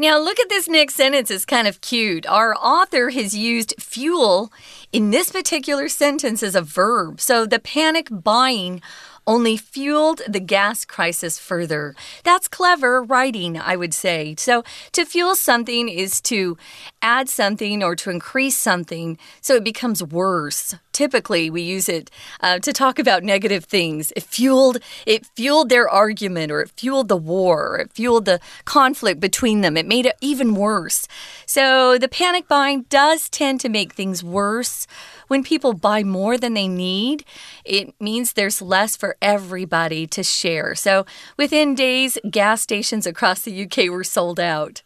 Now, 0.00 0.16
look 0.20 0.38
at 0.38 0.48
this 0.48 0.68
next 0.68 0.94
sentence. 0.94 1.28
It's 1.28 1.44
kind 1.44 1.66
of 1.66 1.80
cute. 1.80 2.24
Our 2.26 2.54
author 2.54 3.10
has 3.10 3.36
used 3.36 3.74
fuel 3.80 4.52
in 4.92 5.10
this 5.10 5.32
particular 5.32 5.88
sentence 5.88 6.40
as 6.40 6.54
a 6.54 6.62
verb. 6.62 7.20
So 7.20 7.44
the 7.44 7.58
panic 7.58 8.06
buying 8.08 8.80
only 9.28 9.58
fueled 9.58 10.22
the 10.26 10.40
gas 10.40 10.86
crisis 10.86 11.38
further. 11.38 11.94
That's 12.24 12.48
clever 12.48 13.02
writing, 13.02 13.58
I 13.58 13.76
would 13.76 13.92
say. 13.92 14.34
So, 14.38 14.64
to 14.92 15.04
fuel 15.04 15.36
something 15.36 15.88
is 15.88 16.20
to 16.22 16.56
add 17.02 17.28
something 17.28 17.82
or 17.84 17.94
to 17.96 18.10
increase 18.10 18.56
something 18.56 19.18
so 19.42 19.54
it 19.54 19.64
becomes 19.64 20.02
worse. 20.02 20.74
Typically, 20.92 21.50
we 21.50 21.62
use 21.62 21.88
it 21.88 22.10
uh, 22.40 22.58
to 22.60 22.72
talk 22.72 22.98
about 22.98 23.22
negative 23.22 23.66
things. 23.66 24.12
It 24.16 24.22
fueled 24.22 24.78
it 25.06 25.26
fueled 25.36 25.68
their 25.68 25.88
argument 25.88 26.50
or 26.50 26.62
it 26.62 26.70
fueled 26.70 27.08
the 27.08 27.16
war, 27.16 27.74
or 27.74 27.78
it 27.80 27.92
fueled 27.92 28.24
the 28.24 28.40
conflict 28.64 29.20
between 29.20 29.60
them. 29.60 29.76
It 29.76 29.86
made 29.86 30.06
it 30.06 30.16
even 30.22 30.54
worse. 30.54 31.06
So, 31.44 31.98
the 31.98 32.08
panic 32.08 32.48
buying 32.48 32.86
does 32.88 33.28
tend 33.28 33.60
to 33.60 33.68
make 33.68 33.92
things 33.92 34.24
worse. 34.24 34.86
When 35.28 35.44
people 35.44 35.72
buy 35.72 36.02
more 36.02 36.36
than 36.36 36.54
they 36.54 36.68
need, 36.68 37.24
it 37.64 37.94
means 38.00 38.32
there's 38.32 38.60
less 38.60 38.96
for 38.96 39.16
everybody 39.22 40.06
to 40.08 40.22
share. 40.22 40.74
So 40.74 41.06
within 41.36 41.74
days, 41.74 42.18
gas 42.30 42.62
stations 42.62 43.06
across 43.06 43.42
the 43.42 43.64
UK 43.64 43.90
were 43.90 44.04
sold 44.04 44.40
out. 44.40 44.82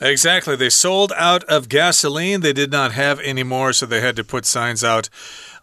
Exactly. 0.00 0.56
They 0.56 0.70
sold 0.70 1.12
out 1.16 1.44
of 1.44 1.68
gasoline. 1.68 2.40
They 2.40 2.52
did 2.52 2.72
not 2.72 2.92
have 2.92 3.20
any 3.20 3.44
more, 3.44 3.72
so 3.72 3.86
they 3.86 4.00
had 4.00 4.16
to 4.16 4.24
put 4.24 4.44
signs 4.44 4.82
out 4.82 5.08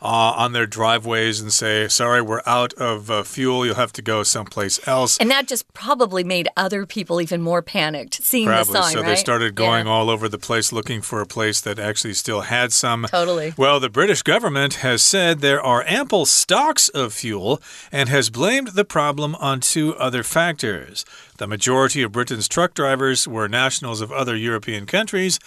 uh, 0.01 0.33
on 0.35 0.53
their 0.53 0.65
driveways 0.65 1.39
and 1.39 1.53
say, 1.53 1.87
sorry, 1.87 2.21
we're 2.21 2.41
out 2.45 2.73
of 2.73 3.11
uh, 3.11 3.23
fuel. 3.23 3.65
You'll 3.65 3.75
have 3.75 3.93
to 3.93 4.01
go 4.01 4.23
someplace 4.23 4.85
else. 4.87 5.17
And 5.17 5.29
that 5.29 5.47
just 5.47 5.71
probably 5.73 6.23
made 6.23 6.47
other 6.57 6.85
people 6.85 7.21
even 7.21 7.41
more 7.41 7.61
panicked 7.61 8.15
seeing 8.23 8.47
probably. 8.47 8.73
the 8.73 8.81
sign. 8.81 8.93
So 8.93 9.01
right? 9.01 9.09
they 9.09 9.15
started 9.15 9.55
going 9.55 9.85
yeah. 9.85 9.91
all 9.91 10.09
over 10.09 10.27
the 10.27 10.39
place 10.39 10.71
looking 10.71 11.01
for 11.01 11.21
a 11.21 11.27
place 11.27 11.61
that 11.61 11.77
actually 11.77 12.13
still 12.13 12.41
had 12.41 12.73
some. 12.73 13.05
Totally. 13.09 13.53
Well, 13.57 13.79
the 13.79 13.89
British 13.89 14.23
government 14.23 14.75
has 14.75 15.03
said 15.03 15.39
there 15.39 15.61
are 15.61 15.83
ample 15.87 16.25
stocks 16.25 16.89
of 16.89 17.13
fuel 17.13 17.61
and 17.91 18.09
has 18.09 18.29
blamed 18.29 18.69
the 18.69 18.85
problem 18.85 19.35
on 19.35 19.59
two 19.59 19.95
other 19.97 20.23
factors. 20.23 21.05
The 21.37 21.47
majority 21.47 22.03
of 22.03 22.11
Britain's 22.11 22.47
truck 22.47 22.73
drivers 22.75 23.27
were 23.27 23.47
nationals 23.47 23.99
of 23.99 24.11
other 24.11 24.35
European 24.35 24.85
countries, 24.85 25.39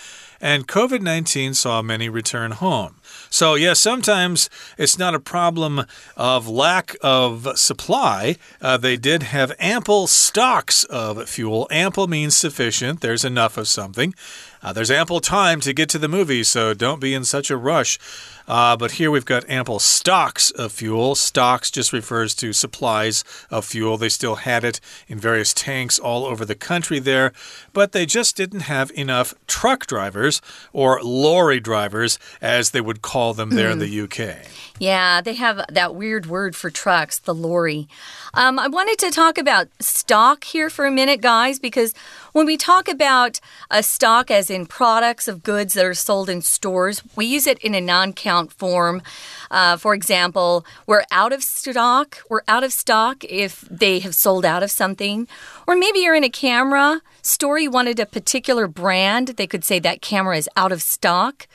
and 0.44 0.68
COVID 0.68 1.00
19 1.00 1.54
saw 1.54 1.80
many 1.80 2.10
return 2.10 2.50
home. 2.50 2.96
So, 3.30 3.54
yes, 3.54 3.62
yeah, 3.62 3.72
sometimes 3.72 4.50
it's 4.76 4.98
not 4.98 5.14
a 5.14 5.18
problem 5.18 5.86
of 6.18 6.46
lack 6.46 6.94
of 7.00 7.58
supply. 7.58 8.36
Uh, 8.60 8.76
they 8.76 8.98
did 8.98 9.22
have 9.22 9.54
ample 9.58 10.06
stocks 10.06 10.84
of 10.84 11.26
fuel. 11.30 11.66
Ample 11.70 12.08
means 12.08 12.36
sufficient, 12.36 13.00
there's 13.00 13.24
enough 13.24 13.56
of 13.56 13.68
something. 13.68 14.14
Uh, 14.62 14.74
there's 14.74 14.90
ample 14.90 15.20
time 15.20 15.60
to 15.60 15.72
get 15.72 15.88
to 15.88 15.98
the 15.98 16.08
movie, 16.08 16.42
so 16.42 16.74
don't 16.74 17.00
be 17.00 17.14
in 17.14 17.24
such 17.24 17.50
a 17.50 17.56
rush. 17.56 17.98
Uh, 18.46 18.76
but 18.76 18.92
here 18.92 19.10
we've 19.10 19.24
got 19.24 19.48
ample 19.48 19.78
stocks 19.78 20.50
of 20.50 20.72
fuel. 20.72 21.14
Stocks 21.14 21.70
just 21.70 21.92
refers 21.92 22.34
to 22.36 22.52
supplies 22.52 23.24
of 23.50 23.64
fuel. 23.64 23.96
They 23.96 24.08
still 24.08 24.36
had 24.36 24.64
it 24.64 24.80
in 25.08 25.18
various 25.18 25.54
tanks 25.54 25.98
all 25.98 26.24
over 26.24 26.44
the 26.44 26.54
country 26.54 26.98
there, 26.98 27.32
but 27.72 27.92
they 27.92 28.06
just 28.06 28.36
didn't 28.36 28.60
have 28.60 28.90
enough 28.92 29.34
truck 29.46 29.86
drivers 29.86 30.42
or 30.72 31.00
lorry 31.02 31.60
drivers, 31.60 32.18
as 32.40 32.70
they 32.70 32.80
would 32.80 33.02
call 33.02 33.34
them 33.34 33.50
there 33.50 33.70
in 33.70 33.78
the 33.78 33.88
hmm. 33.88 34.04
UK. 34.04 34.36
Yeah, 34.78 35.20
they 35.20 35.34
have 35.34 35.64
that 35.70 35.94
weird 35.94 36.26
word 36.26 36.56
for 36.56 36.68
trucks, 36.68 37.18
the 37.20 37.34
lorry. 37.34 37.88
Um, 38.34 38.58
I 38.58 38.66
wanted 38.66 38.98
to 38.98 39.10
talk 39.12 39.38
about 39.38 39.68
stock 39.80 40.44
here 40.44 40.68
for 40.68 40.84
a 40.84 40.90
minute, 40.90 41.20
guys, 41.20 41.60
because 41.60 41.94
when 42.32 42.44
we 42.44 42.56
talk 42.56 42.88
about 42.88 43.40
a 43.70 43.84
stock 43.84 44.30
as 44.30 44.50
in 44.50 44.66
products 44.66 45.28
of 45.28 45.44
goods 45.44 45.74
that 45.74 45.84
are 45.84 45.94
sold 45.94 46.28
in 46.28 46.42
stores, 46.42 47.02
we 47.14 47.26
use 47.26 47.46
it 47.46 47.58
in 47.58 47.74
a 47.74 47.80
non 47.80 48.12
count 48.12 48.33
form. 48.48 49.02
Uh, 49.50 49.76
for 49.76 49.94
example, 49.94 50.64
we're 50.86 51.04
out 51.10 51.32
of 51.32 51.42
stock. 51.42 52.22
We're 52.28 52.42
out 52.48 52.64
of 52.64 52.72
stock 52.72 53.24
if 53.24 53.62
they 53.70 53.98
have 54.00 54.14
sold 54.14 54.44
out 54.44 54.62
of 54.62 54.70
something. 54.70 55.28
Or 55.66 55.76
maybe 55.76 56.00
you're 56.00 56.14
in 56.14 56.24
a 56.24 56.30
camera 56.30 57.00
store, 57.22 57.58
you 57.58 57.70
wanted 57.70 57.98
a 57.98 58.06
particular 58.06 58.66
brand. 58.66 59.28
They 59.28 59.46
could 59.46 59.64
say 59.64 59.78
that 59.80 60.02
camera 60.02 60.36
is 60.36 60.48
out 60.56 60.72
of 60.72 60.82
stock. 60.82 61.46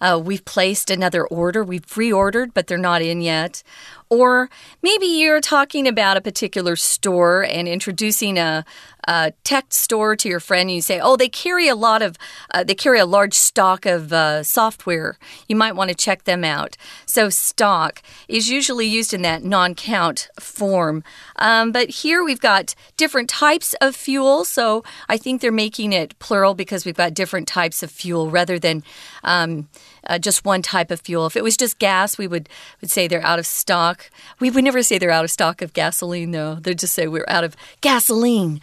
Uh, 0.00 0.20
we've 0.22 0.44
placed 0.46 0.90
another 0.90 1.26
order. 1.26 1.62
We've 1.62 1.86
reordered, 1.86 2.54
but 2.54 2.66
they're 2.66 2.78
not 2.78 3.02
in 3.02 3.20
yet. 3.20 3.62
Or 4.08 4.48
maybe 4.82 5.06
you're 5.06 5.42
talking 5.42 5.86
about 5.86 6.16
a 6.16 6.22
particular 6.22 6.74
store 6.74 7.44
and 7.44 7.68
introducing 7.68 8.38
a, 8.38 8.64
a 9.10 9.32
tech 9.42 9.66
store 9.70 10.14
to 10.14 10.28
your 10.28 10.38
friend. 10.38 10.68
And 10.70 10.76
you 10.76 10.82
say, 10.82 11.00
oh, 11.00 11.16
they 11.16 11.28
carry 11.28 11.66
a 11.66 11.74
lot 11.74 12.00
of, 12.00 12.16
uh, 12.54 12.62
they 12.62 12.76
carry 12.76 13.00
a 13.00 13.04
large 13.04 13.34
stock 13.34 13.84
of 13.84 14.12
uh, 14.12 14.44
software. 14.44 15.18
You 15.48 15.56
might 15.56 15.74
want 15.74 15.88
to 15.88 15.96
check 15.96 16.24
them 16.24 16.44
out. 16.44 16.76
So, 17.06 17.28
stock 17.28 18.02
is 18.28 18.48
usually 18.48 18.86
used 18.86 19.12
in 19.12 19.22
that 19.22 19.42
non 19.42 19.74
count 19.74 20.28
form. 20.38 21.02
Um, 21.36 21.72
but 21.72 21.90
here 21.90 22.22
we've 22.22 22.40
got 22.40 22.76
different 22.96 23.28
types 23.28 23.74
of 23.80 23.96
fuel. 23.96 24.44
So, 24.44 24.84
I 25.08 25.16
think 25.16 25.40
they're 25.40 25.50
making 25.50 25.92
it 25.92 26.16
plural 26.20 26.54
because 26.54 26.84
we've 26.84 26.94
got 26.94 27.12
different 27.12 27.48
types 27.48 27.82
of 27.82 27.90
fuel 27.90 28.30
rather 28.30 28.60
than 28.60 28.84
um, 29.24 29.68
uh, 30.06 30.18
just 30.18 30.44
one 30.44 30.62
type 30.62 30.92
of 30.92 31.00
fuel. 31.00 31.26
If 31.26 31.36
it 31.36 31.42
was 31.42 31.56
just 31.56 31.80
gas, 31.80 32.16
we 32.16 32.28
would, 32.28 32.48
would 32.80 32.90
say 32.92 33.08
they're 33.08 33.26
out 33.26 33.40
of 33.40 33.46
stock. 33.46 34.08
We 34.38 34.50
would 34.50 34.62
never 34.62 34.82
say 34.82 34.98
they're 34.98 35.10
out 35.10 35.24
of 35.24 35.30
stock 35.32 35.62
of 35.62 35.72
gasoline, 35.72 36.30
though. 36.30 36.54
They'd 36.54 36.78
just 36.78 36.94
say 36.94 37.08
we're 37.08 37.24
out 37.26 37.44
of 37.44 37.56
gasoline. 37.80 38.60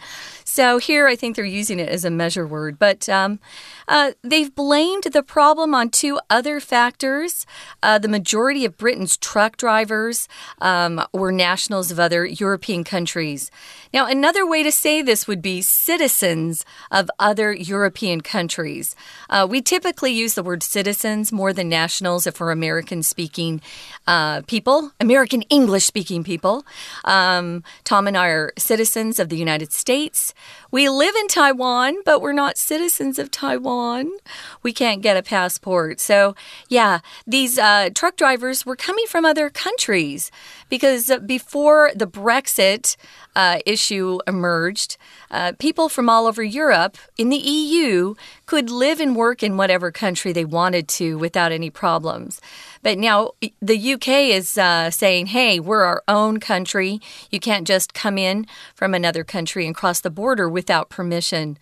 So 0.48 0.78
here 0.78 1.06
I 1.06 1.14
think 1.14 1.36
they're 1.36 1.44
using 1.44 1.78
it 1.78 1.90
as 1.90 2.06
a 2.06 2.10
measure 2.10 2.46
word. 2.46 2.78
But 2.78 3.06
um, 3.08 3.38
uh, 3.88 4.12
they've 4.22 4.54
blamed 4.54 5.04
the 5.04 5.22
problem 5.22 5.74
on 5.74 5.88
two 5.88 6.20
other 6.28 6.60
factors. 6.60 7.46
Uh, 7.82 7.98
the 7.98 8.08
majority 8.08 8.64
of 8.64 8.76
Britain's 8.76 9.16
truck 9.16 9.56
drivers 9.56 10.28
um, 10.60 11.04
were 11.12 11.32
nationals 11.32 11.90
of 11.90 11.98
other 11.98 12.26
European 12.26 12.84
countries. 12.84 13.50
Now, 13.92 14.06
another 14.06 14.46
way 14.46 14.62
to 14.62 14.70
say 14.70 15.00
this 15.00 15.26
would 15.26 15.40
be 15.40 15.62
citizens 15.62 16.64
of 16.90 17.10
other 17.18 17.52
European 17.52 18.20
countries. 18.20 18.94
Uh, 19.30 19.46
we 19.48 19.62
typically 19.62 20.12
use 20.12 20.34
the 20.34 20.42
word 20.42 20.62
citizens 20.62 21.32
more 21.32 21.54
than 21.54 21.68
nationals 21.68 22.26
if 22.26 22.38
we're 22.38 22.50
American 22.50 23.02
speaking 23.02 23.62
uh, 24.06 24.42
people, 24.42 24.92
American 25.00 25.42
English 25.42 25.86
speaking 25.86 26.22
people. 26.22 26.64
Um, 27.04 27.64
Tom 27.84 28.06
and 28.06 28.16
I 28.16 28.28
are 28.28 28.52
citizens 28.58 29.18
of 29.18 29.30
the 29.30 29.36
United 29.36 29.72
States. 29.72 30.34
We 30.70 30.90
live 30.90 31.14
in 31.16 31.28
Taiwan, 31.28 32.02
but 32.04 32.20
we're 32.20 32.32
not 32.32 32.58
citizens 32.58 33.18
of 33.18 33.30
Taiwan. 33.30 33.77
We 34.62 34.72
can't 34.72 35.02
get 35.02 35.16
a 35.16 35.22
passport. 35.22 36.00
So, 36.00 36.34
yeah, 36.68 37.00
these 37.26 37.58
uh, 37.58 37.90
truck 37.94 38.16
drivers 38.16 38.66
were 38.66 38.76
coming 38.76 39.06
from 39.06 39.24
other 39.24 39.50
countries 39.50 40.30
because 40.68 41.10
before 41.24 41.90
the 41.94 42.06
Brexit 42.06 42.96
uh, 43.36 43.60
issue 43.64 44.18
emerged, 44.26 44.96
uh, 45.30 45.52
people 45.58 45.88
from 45.88 46.08
all 46.08 46.26
over 46.26 46.42
Europe 46.42 46.98
in 47.16 47.28
the 47.28 47.36
EU 47.36 48.14
could 48.46 48.70
live 48.70 48.98
and 49.00 49.14
work 49.14 49.42
in 49.42 49.56
whatever 49.56 49.92
country 49.92 50.32
they 50.32 50.44
wanted 50.44 50.88
to 50.88 51.16
without 51.18 51.52
any 51.52 51.70
problems. 51.70 52.40
But 52.82 52.98
now 52.98 53.32
the 53.60 53.92
UK 53.94 54.08
is 54.08 54.58
uh, 54.58 54.90
saying, 54.90 55.26
hey, 55.26 55.60
we're 55.60 55.84
our 55.84 56.02
own 56.08 56.40
country. 56.40 57.00
You 57.30 57.40
can't 57.40 57.66
just 57.66 57.94
come 57.94 58.18
in 58.18 58.46
from 58.74 58.94
another 58.94 59.24
country 59.24 59.66
and 59.66 59.74
cross 59.74 60.00
the 60.00 60.10
border 60.10 60.48
without 60.48 60.88
permission. 60.88 61.58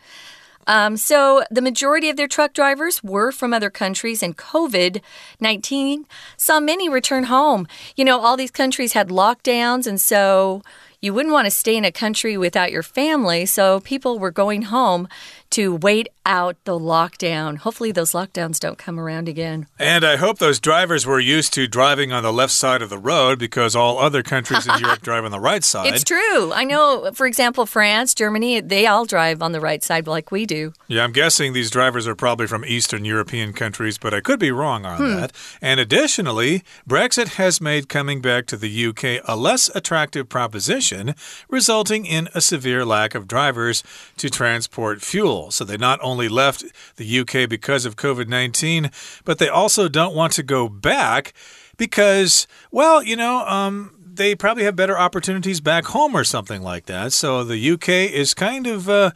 Um, 0.67 0.97
so, 0.97 1.45
the 1.51 1.63
majority 1.63 2.09
of 2.09 2.17
their 2.17 2.27
truck 2.27 2.53
drivers 2.53 3.03
were 3.03 3.31
from 3.31 3.53
other 3.53 3.71
countries, 3.71 4.23
and 4.23 4.37
COVID 4.37 5.01
19 5.41 6.07
saw 6.37 6.61
many 6.61 6.89
return 6.89 7.25
home. 7.25 7.69
You 7.95 8.05
know, 8.05 8.21
all 8.21 8.37
these 8.37 8.51
countries 8.51 8.93
had 8.93 9.09
lockdowns, 9.09 9.87
and 9.87 10.01
so 10.01 10.63
you 11.01 11.15
wouldn't 11.15 11.33
want 11.33 11.47
to 11.47 11.51
stay 11.51 11.77
in 11.77 11.85
a 11.85 11.93
country 11.93 12.37
without 12.37 12.73
your 12.73 12.83
family. 12.83 13.47
So, 13.47 13.81
people 13.81 14.19
were 14.19 14.33
going 14.33 14.63
home 14.63 15.09
to 15.51 15.75
wait 15.75 16.09
out 16.27 16.57
the 16.65 16.79
lockdown. 16.79 17.57
Hopefully, 17.59 17.93
those 17.93 18.13
lockdowns 18.13 18.59
don't 18.59 18.77
come 18.77 18.99
around 18.99 19.29
again. 19.29 19.67
And 19.79 20.05
I 20.05 20.17
hope 20.17 20.39
those 20.39 20.59
drivers 20.59 21.07
were 21.07 21.21
used 21.21 21.55
to 21.55 21.69
driving 21.69 22.13
on 22.13 22.23
the 22.23 22.33
left 22.33 22.53
side 22.53 22.83
of 22.83 22.91
the 22.91 22.99
road 22.99 23.39
because 23.39 23.77
all 23.77 23.99
other 23.99 24.23
countries 24.23 24.67
in 24.67 24.79
Europe 24.81 25.03
drive 25.03 25.25
on 25.25 25.31
the 25.31 25.41
right 25.41 25.63
side. 25.63 25.95
It's 25.95 26.05
true. 26.05 26.53
I 26.53 26.65
know, 26.65 27.13
for 27.15 27.27
example, 27.27 27.65
France, 27.65 28.13
Germany, 28.15 28.61
they 28.61 28.87
all 28.87 29.05
drive 29.05 29.41
on 29.41 29.53
the 29.53 29.61
right 29.61 29.83
side 29.83 30.07
like 30.07 30.31
we 30.33 30.45
do. 30.47 30.73
Yeah, 30.89 31.05
I'm 31.05 31.13
guessing 31.13 31.53
these 31.53 31.71
drivers 31.71 32.09
are 32.09 32.17
probably 32.17 32.49
from 32.49 32.65
Eastern 32.65 33.05
European 33.05 33.53
countries, 33.53 33.97
but 33.97 34.13
I 34.13 34.21
could 34.21 34.41
be 34.41 34.51
wrong 34.51 34.85
on 34.85 34.99
hmm. 34.99 35.17
that. 35.17 35.33
And 35.63 35.79
additionally, 35.79 36.65
Brexit 36.89 37.35
has 37.35 37.61
made 37.61 37.89
coming 37.89 38.21
back 38.21 38.47
to 38.47 38.57
the 38.57 38.87
UK 38.87 39.23
a 39.27 39.37
less 39.37 39.71
attractive 39.75 40.29
proposition, 40.29 41.15
resulting 41.49 42.05
in 42.05 42.29
a 42.35 42.41
severe 42.41 42.85
lack 42.85 43.15
of 43.15 43.29
drivers 43.29 43.85
to 44.17 44.29
transport 44.29 45.03
fuel. 45.03 45.36
So 45.51 45.65
they 45.65 45.77
not 45.77 45.99
only 46.03 46.29
left 46.29 46.65
the 46.97 47.21
UK 47.21 47.49
because 47.49 47.85
of 47.85 47.97
COVID 47.97 48.29
19, 48.29 48.91
but 49.25 49.39
they 49.39 49.49
also 49.49 49.89
don't 49.89 50.15
want 50.15 50.33
to 50.35 50.43
go 50.43 50.69
back 50.69 51.33
because, 51.77 52.47
well, 52.71 53.03
you 53.03 53.17
know, 53.17 53.47
um, 53.47 53.93
they 54.15 54.35
probably 54.35 54.65
have 54.65 54.77
better 54.77 54.99
opportunities 54.99 55.61
back 55.61 55.87
home 55.87 56.17
or 56.17 56.25
something 56.25 56.63
like 56.63 56.87
that. 56.87 57.13
So 57.13 57.45
the 57.45 57.71
UK 57.73 57.89
is 57.89 58.35
kind 58.35 58.67
of. 58.67 58.89
Uh, 58.89 59.11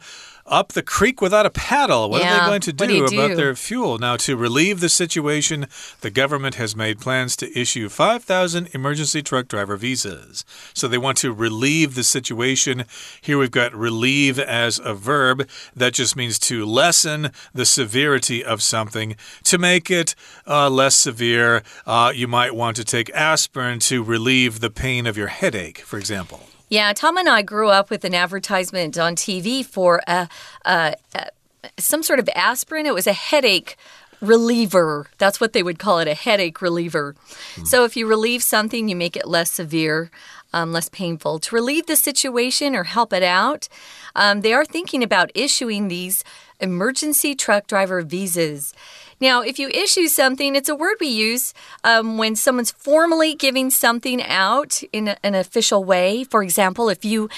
up 0.51 0.73
the 0.73 0.83
creek 0.83 1.21
without 1.21 1.45
a 1.45 1.49
paddle. 1.49 2.09
What 2.09 2.21
yeah. 2.21 2.35
are 2.35 2.39
they 2.41 2.45
going 2.45 2.61
to 2.61 2.73
do, 2.73 2.87
do 2.87 3.05
about 3.05 3.29
do? 3.29 3.35
their 3.35 3.55
fuel? 3.55 3.97
Now, 3.97 4.17
to 4.17 4.35
relieve 4.35 4.81
the 4.81 4.89
situation, 4.89 5.67
the 6.01 6.11
government 6.11 6.55
has 6.55 6.75
made 6.75 6.99
plans 6.99 7.35
to 7.37 7.59
issue 7.59 7.87
5,000 7.89 8.69
emergency 8.73 9.23
truck 9.23 9.47
driver 9.47 9.77
visas. 9.77 10.43
So 10.73 10.87
they 10.87 10.97
want 10.97 11.17
to 11.19 11.31
relieve 11.31 11.95
the 11.95 12.03
situation. 12.03 12.83
Here 13.21 13.37
we've 13.37 13.49
got 13.49 13.73
relieve 13.73 14.37
as 14.37 14.79
a 14.79 14.93
verb. 14.93 15.47
That 15.75 15.93
just 15.93 16.15
means 16.15 16.37
to 16.39 16.65
lessen 16.65 17.31
the 17.53 17.65
severity 17.65 18.43
of 18.43 18.61
something. 18.61 19.15
To 19.45 19.57
make 19.57 19.89
it 19.89 20.13
uh, 20.45 20.69
less 20.69 20.95
severe, 20.95 21.63
uh, 21.87 22.11
you 22.13 22.27
might 22.27 22.53
want 22.53 22.75
to 22.75 22.83
take 22.83 23.09
aspirin 23.11 23.79
to 23.79 24.03
relieve 24.03 24.59
the 24.59 24.69
pain 24.69 25.07
of 25.07 25.17
your 25.17 25.27
headache, 25.27 25.79
for 25.79 25.97
example. 25.97 26.50
Yeah, 26.71 26.93
Tom 26.93 27.17
and 27.17 27.27
I 27.27 27.41
grew 27.41 27.67
up 27.67 27.89
with 27.89 28.05
an 28.05 28.15
advertisement 28.15 28.97
on 28.97 29.17
TV 29.17 29.65
for 29.65 30.01
a, 30.07 30.29
a, 30.63 30.95
a, 31.13 31.27
some 31.77 32.01
sort 32.01 32.19
of 32.19 32.29
aspirin. 32.33 32.85
It 32.85 32.93
was 32.93 33.07
a 33.07 33.13
headache 33.13 33.75
reliever. 34.21 35.07
That's 35.17 35.41
what 35.41 35.51
they 35.51 35.63
would 35.63 35.79
call 35.79 35.99
it 35.99 36.07
a 36.07 36.13
headache 36.13 36.61
reliever. 36.61 37.13
Mm. 37.55 37.67
So 37.67 37.83
if 37.83 37.97
you 37.97 38.07
relieve 38.07 38.41
something, 38.41 38.87
you 38.87 38.95
make 38.95 39.17
it 39.17 39.27
less 39.27 39.51
severe. 39.51 40.11
Um, 40.53 40.73
less 40.73 40.89
painful. 40.89 41.39
To 41.39 41.55
relieve 41.55 41.85
the 41.85 41.95
situation 41.95 42.75
or 42.75 42.83
help 42.83 43.13
it 43.13 43.23
out, 43.23 43.69
um, 44.17 44.41
they 44.41 44.51
are 44.51 44.65
thinking 44.65 45.01
about 45.01 45.31
issuing 45.33 45.87
these 45.87 46.25
emergency 46.59 47.35
truck 47.35 47.67
driver 47.67 48.01
visas. 48.01 48.73
Now, 49.21 49.41
if 49.43 49.59
you 49.59 49.69
issue 49.69 50.07
something, 50.07 50.55
it's 50.55 50.67
a 50.67 50.75
word 50.75 50.97
we 50.99 51.07
use 51.07 51.53
um, 51.83 52.17
when 52.17 52.35
someone's 52.35 52.71
formally 52.71 53.35
giving 53.35 53.69
something 53.69 54.21
out 54.23 54.81
in 54.91 55.09
a, 55.09 55.17
an 55.23 55.35
official 55.35 55.83
way. 55.83 56.23
For 56.23 56.41
example, 56.41 56.89
if 56.89 57.05
you 57.05 57.29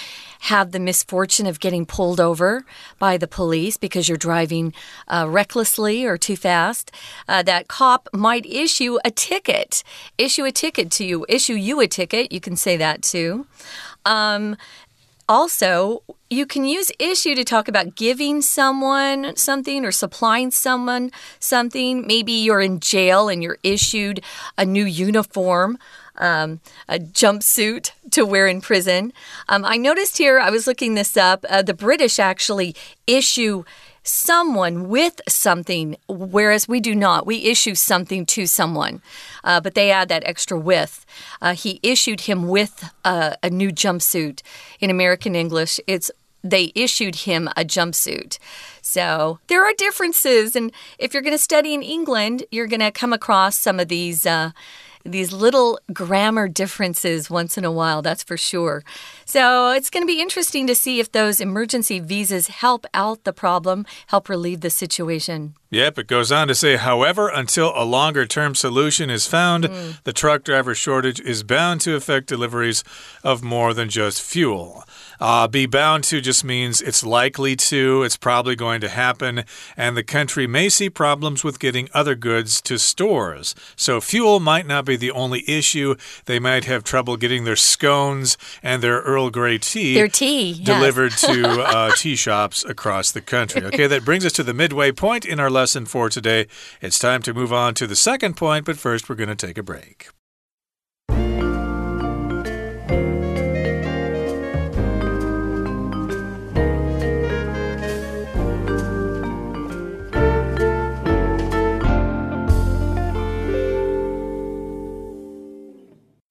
have 0.43 0.71
the 0.71 0.79
misfortune 0.79 1.45
of 1.45 1.59
getting 1.59 1.85
pulled 1.85 2.21
over 2.21 2.65
by 2.99 3.17
the 3.17 3.27
police 3.27 3.75
because 3.75 4.07
you're 4.07 4.17
driving 4.17 4.73
uh, 5.09 5.27
recklessly 5.29 6.05
or 6.05 6.17
too 6.17 6.37
fast, 6.37 6.89
uh, 7.27 7.43
that 7.43 7.67
cop 7.67 8.07
might 8.13 8.45
issue 8.45 8.97
a 9.03 9.11
ticket. 9.11 9.83
Issue 10.17 10.45
a 10.45 10.51
ticket 10.51 10.89
to 10.91 11.05
you, 11.05 11.25
issue 11.27 11.53
you 11.53 11.81
a 11.81 11.87
ticket. 11.87 12.31
You 12.31 12.39
can 12.39 12.55
say 12.55 12.77
that 12.77 13.01
too. 13.01 13.45
Um, 14.05 14.57
also, 15.27 16.03
you 16.29 16.45
can 16.45 16.65
use 16.65 16.91
issue 16.99 17.35
to 17.35 17.43
talk 17.43 17.67
about 17.67 17.95
giving 17.95 18.41
someone 18.41 19.35
something 19.35 19.85
or 19.85 19.91
supplying 19.91 20.51
someone 20.51 21.11
something. 21.39 22.05
Maybe 22.07 22.33
you're 22.33 22.61
in 22.61 22.79
jail 22.79 23.29
and 23.29 23.41
you're 23.43 23.59
issued 23.63 24.21
a 24.57 24.65
new 24.65 24.85
uniform. 24.85 25.77
Um, 26.15 26.59
a 26.87 26.99
jumpsuit 26.99 27.89
to 28.11 28.23
wear 28.23 28.45
in 28.45 28.61
prison. 28.61 29.13
Um, 29.49 29.65
I 29.65 29.77
noticed 29.77 30.19
here, 30.19 30.37
I 30.37 30.51
was 30.51 30.67
looking 30.67 30.93
this 30.93 31.17
up, 31.17 31.43
uh, 31.49 31.63
the 31.63 31.73
British 31.73 32.19
actually 32.19 32.75
issue 33.07 33.63
someone 34.03 34.89
with 34.89 35.21
something, 35.27 35.95
whereas 36.07 36.67
we 36.67 36.79
do 36.79 36.93
not. 36.93 37.25
We 37.25 37.45
issue 37.45 37.75
something 37.75 38.25
to 38.27 38.45
someone, 38.45 39.01
uh, 39.43 39.61
but 39.61 39.75
they 39.75 39.91
add 39.91 40.09
that 40.09 40.23
extra 40.25 40.59
with. 40.59 41.05
Uh, 41.41 41.53
he 41.53 41.79
issued 41.81 42.21
him 42.21 42.47
with 42.47 42.89
a, 43.05 43.37
a 43.41 43.49
new 43.49 43.71
jumpsuit. 43.71 44.41
In 44.79 44.89
American 44.89 45.35
English, 45.35 45.79
it's 45.87 46.11
they 46.43 46.73
issued 46.75 47.15
him 47.15 47.47
a 47.55 47.63
jumpsuit. 47.63 48.37
So 48.81 49.39
there 49.47 49.63
are 49.63 49.73
differences. 49.77 50.57
And 50.57 50.73
if 50.99 51.13
you're 51.13 51.23
going 51.23 51.33
to 51.33 51.37
study 51.37 51.73
in 51.73 51.81
England, 51.81 52.43
you're 52.51 52.67
going 52.67 52.81
to 52.81 52.91
come 52.91 53.13
across 53.13 53.57
some 53.57 53.79
of 53.79 53.87
these. 53.87 54.25
Uh, 54.25 54.51
these 55.05 55.33
little 55.33 55.79
grammar 55.91 56.47
differences 56.47 57.29
once 57.29 57.57
in 57.57 57.65
a 57.65 57.71
while, 57.71 58.01
that's 58.01 58.23
for 58.23 58.37
sure. 58.37 58.83
So 59.25 59.71
it's 59.71 59.89
going 59.89 60.03
to 60.03 60.07
be 60.07 60.21
interesting 60.21 60.65
to 60.67 60.75
see 60.75 60.99
if 60.99 61.11
those 61.11 61.41
emergency 61.41 61.99
visas 61.99 62.47
help 62.47 62.85
out 62.93 63.23
the 63.23 63.33
problem, 63.33 63.85
help 64.07 64.29
relieve 64.29 64.61
the 64.61 64.69
situation. 64.69 65.55
Yep, 65.71 65.99
it 65.99 66.07
goes 66.07 66.31
on 66.31 66.47
to 66.47 66.55
say, 66.55 66.77
however, 66.77 67.29
until 67.29 67.73
a 67.75 67.83
longer 67.83 68.25
term 68.25 68.55
solution 68.55 69.09
is 69.09 69.27
found, 69.27 69.65
mm. 69.65 70.01
the 70.03 70.13
truck 70.13 70.43
driver 70.43 70.75
shortage 70.75 71.19
is 71.19 71.43
bound 71.43 71.81
to 71.81 71.95
affect 71.95 72.27
deliveries 72.27 72.83
of 73.23 73.43
more 73.43 73.73
than 73.73 73.89
just 73.89 74.21
fuel. 74.21 74.83
Uh, 75.23 75.47
be 75.47 75.65
bound 75.65 76.03
to 76.03 76.19
just 76.19 76.43
means 76.43 76.81
it's 76.81 77.01
likely 77.01 77.55
to, 77.55 78.03
it's 78.03 78.17
probably 78.17 78.57
going 78.57 78.81
to 78.81 78.89
happen, 78.89 79.45
and 79.77 79.95
the 79.95 80.03
country 80.03 80.45
may 80.45 80.67
see 80.67 80.89
problems 80.89 81.45
with 81.45 81.61
getting 81.61 81.87
other 81.93 82.13
goods 82.13 82.61
to 82.61 82.77
stores. 82.77 83.55
So, 83.77 84.01
fuel 84.01 84.41
might 84.41 84.67
not 84.67 84.83
be 84.83 84.97
the 84.97 85.11
only 85.11 85.49
issue. 85.49 85.95
They 86.25 86.39
might 86.39 86.65
have 86.65 86.83
trouble 86.83 87.15
getting 87.15 87.45
their 87.45 87.55
scones 87.55 88.37
and 88.61 88.83
their 88.83 88.99
Earl 88.99 89.29
Grey 89.29 89.59
tea, 89.59 89.93
their 89.93 90.09
tea 90.09 90.61
delivered 90.61 91.13
yes. 91.13 91.21
to 91.21 91.61
uh, 91.61 91.91
tea 91.95 92.17
shops 92.17 92.65
across 92.65 93.13
the 93.13 93.21
country. 93.21 93.63
Okay, 93.63 93.87
that 93.87 94.03
brings 94.03 94.25
us 94.25 94.33
to 94.33 94.43
the 94.43 94.53
midway 94.53 94.91
point 94.91 95.23
in 95.23 95.39
our 95.39 95.49
lesson 95.49 95.85
for 95.85 96.09
today. 96.09 96.47
It's 96.81 96.99
time 96.99 97.21
to 97.21 97.33
move 97.33 97.53
on 97.53 97.75
to 97.75 97.87
the 97.87 97.95
second 97.95 98.35
point, 98.35 98.65
but 98.65 98.75
first, 98.75 99.07
we're 99.07 99.15
going 99.15 99.29
to 99.29 99.47
take 99.47 99.57
a 99.57 99.63
break. 99.63 100.09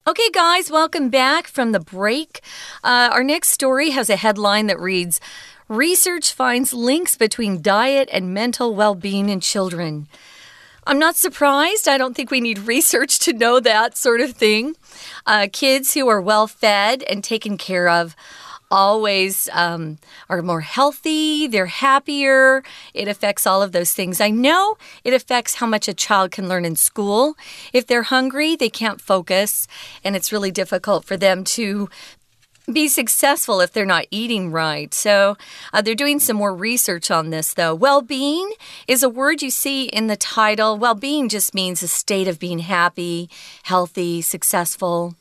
Okay, 0.05 0.29
guys, 0.33 0.69
welcome 0.69 1.07
back 1.07 1.47
from 1.47 1.71
the 1.71 1.79
break. 1.79 2.41
Uh, 2.83 3.09
our 3.13 3.23
next 3.23 3.51
story 3.51 3.91
has 3.91 4.09
a 4.09 4.17
headline 4.17 4.67
that 4.67 4.77
reads 4.77 5.21
Research 5.69 6.33
finds 6.33 6.73
links 6.73 7.15
between 7.15 7.61
diet 7.61 8.09
and 8.11 8.33
mental 8.33 8.75
well 8.75 8.95
being 8.95 9.29
in 9.29 9.39
children. 9.39 10.09
I'm 10.85 10.99
not 10.99 11.15
surprised. 11.15 11.87
I 11.87 11.97
don't 11.97 12.15
think 12.17 12.31
we 12.31 12.41
need 12.41 12.59
research 12.67 13.17
to 13.19 13.31
know 13.31 13.61
that 13.61 13.95
sort 13.95 14.19
of 14.19 14.31
thing. 14.31 14.75
Uh, 15.25 15.47
kids 15.49 15.93
who 15.93 16.09
are 16.09 16.19
well 16.19 16.47
fed 16.47 17.03
and 17.03 17.23
taken 17.23 17.57
care 17.57 17.87
of 17.87 18.13
always 18.73 19.47
um, 19.53 19.99
are 20.29 20.41
more 20.41 20.61
healthy, 20.61 21.45
they're 21.45 21.67
happier. 21.67 22.63
It 22.95 23.07
affects 23.07 23.45
all 23.45 23.61
of 23.61 23.71
those 23.71 23.93
things. 23.93 24.19
I 24.19 24.31
know 24.31 24.77
it 25.03 25.13
affects 25.13 25.55
how 25.55 25.67
much 25.67 25.87
a 25.87 25.93
child 25.93 26.31
can 26.31 26.49
learn 26.49 26.65
in 26.65 26.75
school. 26.75 27.35
If 27.71 27.85
they're 27.85 28.03
hungry, 28.03 28.55
they 28.55 28.71
can't 28.71 28.99
focus, 28.99 29.67
and 30.03 30.15
it's 30.15 30.31
really 30.31 30.49
difficult 30.51 31.05
for 31.05 31.15
them 31.15 31.43
to 31.57 31.87
be 32.71 32.87
successful 32.87 33.59
if 33.59 33.73
they're 33.73 33.85
not 33.85 34.05
eating 34.09 34.51
right. 34.51 34.93
So 34.93 35.37
uh, 35.71 35.81
they're 35.81 35.95
doing 35.95 36.19
some 36.19 36.37
more 36.37 36.55
research 36.55 37.11
on 37.11 37.29
this, 37.29 37.53
though. 37.53 37.75
Well 37.75 38.01
being 38.01 38.53
is 38.87 39.03
a 39.03 39.09
word 39.09 39.41
you 39.41 39.51
see 39.51 39.85
in 39.85 40.07
the 40.07 40.15
title. 40.15 40.77
Well 40.77 40.95
being 40.95 41.29
just 41.29 41.53
means 41.53 41.83
a 41.83 41.87
state 41.87 42.27
of 42.27 42.39
being 42.39 42.59
happy, 42.59 43.29
healthy, 43.63 44.21
successful. 44.21 45.15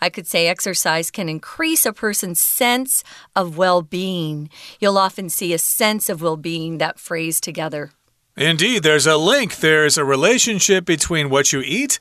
I 0.00 0.10
could 0.10 0.26
say 0.26 0.46
exercise 0.46 1.10
can 1.10 1.28
increase 1.28 1.84
a 1.86 1.92
person's 1.92 2.40
sense 2.40 3.04
of 3.36 3.56
well 3.56 3.82
being. 3.82 4.50
You'll 4.80 4.98
often 4.98 5.28
see 5.28 5.52
a 5.52 5.58
sense 5.58 6.08
of 6.08 6.22
well 6.22 6.36
being, 6.36 6.78
that 6.78 6.98
phrase 6.98 7.40
together. 7.40 7.90
Indeed, 8.40 8.84
there's 8.84 9.06
a 9.06 9.18
link. 9.18 9.56
There's 9.56 9.98
a 9.98 10.04
relationship 10.04 10.86
between 10.86 11.28
what 11.28 11.52
you 11.52 11.60
eat 11.60 11.98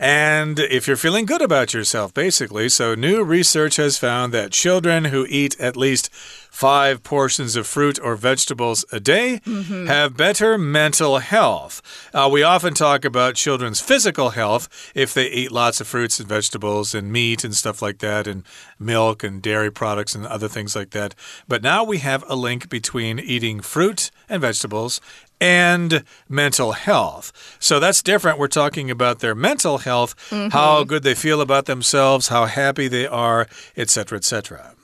and 0.00 0.58
if 0.58 0.86
you're 0.86 0.96
feeling 0.96 1.26
good 1.26 1.42
about 1.42 1.74
yourself, 1.74 2.14
basically. 2.14 2.70
So, 2.70 2.94
new 2.94 3.22
research 3.22 3.76
has 3.76 3.98
found 3.98 4.32
that 4.32 4.50
children 4.50 5.06
who 5.06 5.26
eat 5.28 5.60
at 5.60 5.76
least 5.76 6.10
five 6.50 7.02
portions 7.02 7.54
of 7.54 7.66
fruit 7.66 7.98
or 8.02 8.16
vegetables 8.16 8.84
a 8.90 8.98
day 8.98 9.40
mm 9.46 9.64
-hmm. 9.64 9.86
have 9.86 10.16
better 10.16 10.58
mental 10.58 11.18
health. 11.18 11.82
Uh, 12.14 12.28
we 12.32 12.42
often 12.42 12.74
talk 12.74 13.04
about 13.04 13.36
children's 13.36 13.80
physical 13.80 14.30
health 14.30 14.68
if 14.94 15.12
they 15.12 15.28
eat 15.30 15.52
lots 15.52 15.80
of 15.80 15.88
fruits 15.88 16.20
and 16.20 16.28
vegetables 16.28 16.94
and 16.94 17.12
meat 17.12 17.44
and 17.44 17.54
stuff 17.54 17.82
like 17.82 17.98
that, 17.98 18.26
and 18.26 18.42
milk 18.78 19.24
and 19.24 19.42
dairy 19.42 19.70
products 19.70 20.14
and 20.14 20.26
other 20.26 20.48
things 20.48 20.74
like 20.74 20.90
that. 20.98 21.14
But 21.46 21.62
now 21.62 21.84
we 21.84 21.98
have 21.98 22.24
a 22.28 22.36
link 22.36 22.68
between 22.68 23.18
eating 23.18 23.62
fruit 23.62 24.10
and 24.28 24.40
vegetables 24.40 25.00
and 25.40 26.04
mental 26.28 26.72
health. 26.72 27.32
So 27.58 27.80
that's 27.80 28.02
different. 28.02 28.38
We're 28.38 28.48
talking 28.48 28.90
about 28.90 29.20
their 29.20 29.34
mental 29.34 29.78
health, 29.78 30.14
mm 30.30 30.38
-hmm. 30.38 30.52
how 30.52 30.84
good 30.84 31.02
they 31.02 31.14
feel 31.14 31.40
about 31.40 31.64
themselves, 31.64 32.28
how 32.28 32.46
happy 32.46 32.88
they 32.88 33.06
are, 33.06 33.46
etc., 33.76 34.18
etc. 34.18 34.74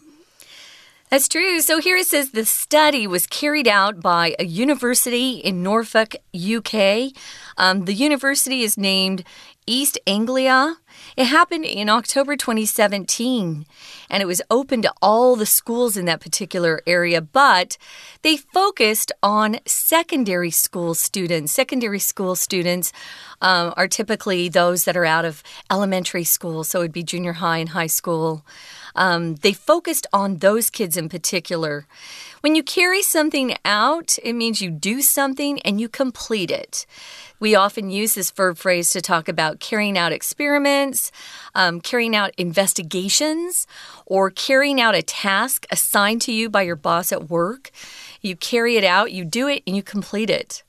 That's 1.09 1.29
true. 1.29 1.61
So 1.61 1.79
here 1.79 1.97
it 1.97 2.07
says 2.07 2.31
the 2.31 2.45
study 2.45 3.07
was 3.07 3.29
carried 3.29 3.69
out 3.69 4.01
by 4.01 4.35
a 4.41 4.45
university 4.45 5.37
in 5.37 5.63
Norfolk, 5.63 6.17
UK. 6.35 7.13
Um, 7.57 7.85
the 7.85 7.95
university 7.95 8.63
is 8.63 8.77
named 8.77 9.23
East 9.69 9.99
Anglia. 10.05 10.77
It 11.17 11.27
happened 11.27 11.65
in 11.65 11.89
October 11.89 12.37
2017 12.37 13.67
and 14.11 14.23
it 14.23 14.27
was 14.27 14.43
open 14.51 14.83
to 14.83 14.93
all 15.01 15.37
the 15.37 15.47
schools 15.47 15.97
in 15.97 16.07
that 16.07 16.21
particular 16.21 16.83
area, 16.87 17.21
but 17.21 17.77
they 18.23 18.37
focused 18.37 19.13
on 19.23 19.59
secondary 19.65 20.51
school 20.51 20.95
students. 20.95 21.53
Secondary 21.53 21.99
school 22.01 22.35
students 22.35 22.93
um, 23.41 23.75
are 23.77 23.89
typically 23.89 24.49
those 24.49 24.85
that 24.85 24.97
are 24.97 25.05
out 25.05 25.25
of 25.25 25.43
elementary 25.71 26.25
school, 26.25 26.65
so 26.65 26.81
it 26.81 26.85
would 26.85 26.93
be 26.93 27.03
junior 27.03 27.35
high 27.35 27.59
and 27.59 27.71
high 27.71 27.87
school. 27.87 28.45
Um, 28.97 29.37
they 29.37 29.53
focused 29.53 30.07
on 30.13 30.39
those 30.39 30.71
kids 30.71 30.97
in 30.97 31.09
particular. 31.09 31.87
When 32.41 32.55
you 32.55 32.63
carry 32.63 33.03
something 33.03 33.57
out, 33.65 34.19
it 34.23 34.33
means 34.33 34.61
you 34.61 34.71
do 34.71 35.03
something 35.03 35.61
and 35.61 35.81
you 35.81 35.89
complete 35.89 36.51
it. 36.51 36.87
We 37.39 37.55
often 37.55 37.91
use 37.91 38.15
this 38.15 38.31
verb 38.31 38.57
phrase 38.57 38.91
to 38.93 39.03
talk 39.03 39.29
about 39.29 39.61
carrying 39.61 39.99
out 39.99 40.13
experiments, 40.13 41.13
um, 41.55 41.81
carrying 41.81 42.17
out 42.17 42.33
investigations, 42.39 43.67
or 44.07 44.31
carrying 44.31 44.81
out 44.81 44.95
a 44.95 45.03
task 45.03 45.67
assigned 45.71 46.23
to 46.23 46.33
you 46.33 46.49
by 46.49 46.63
your 46.63 46.77
boss 46.77 47.13
at 47.13 47.29
work. 47.29 47.71
You 48.23 48.37
carry 48.37 48.77
it 48.77 48.85
out, 48.85 49.13
you 49.13 49.25
do 49.25 49.49
it, 49.49 49.63
and 49.67 49.77
you 49.77 49.83
complete 49.83 50.31
it. 50.31 50.63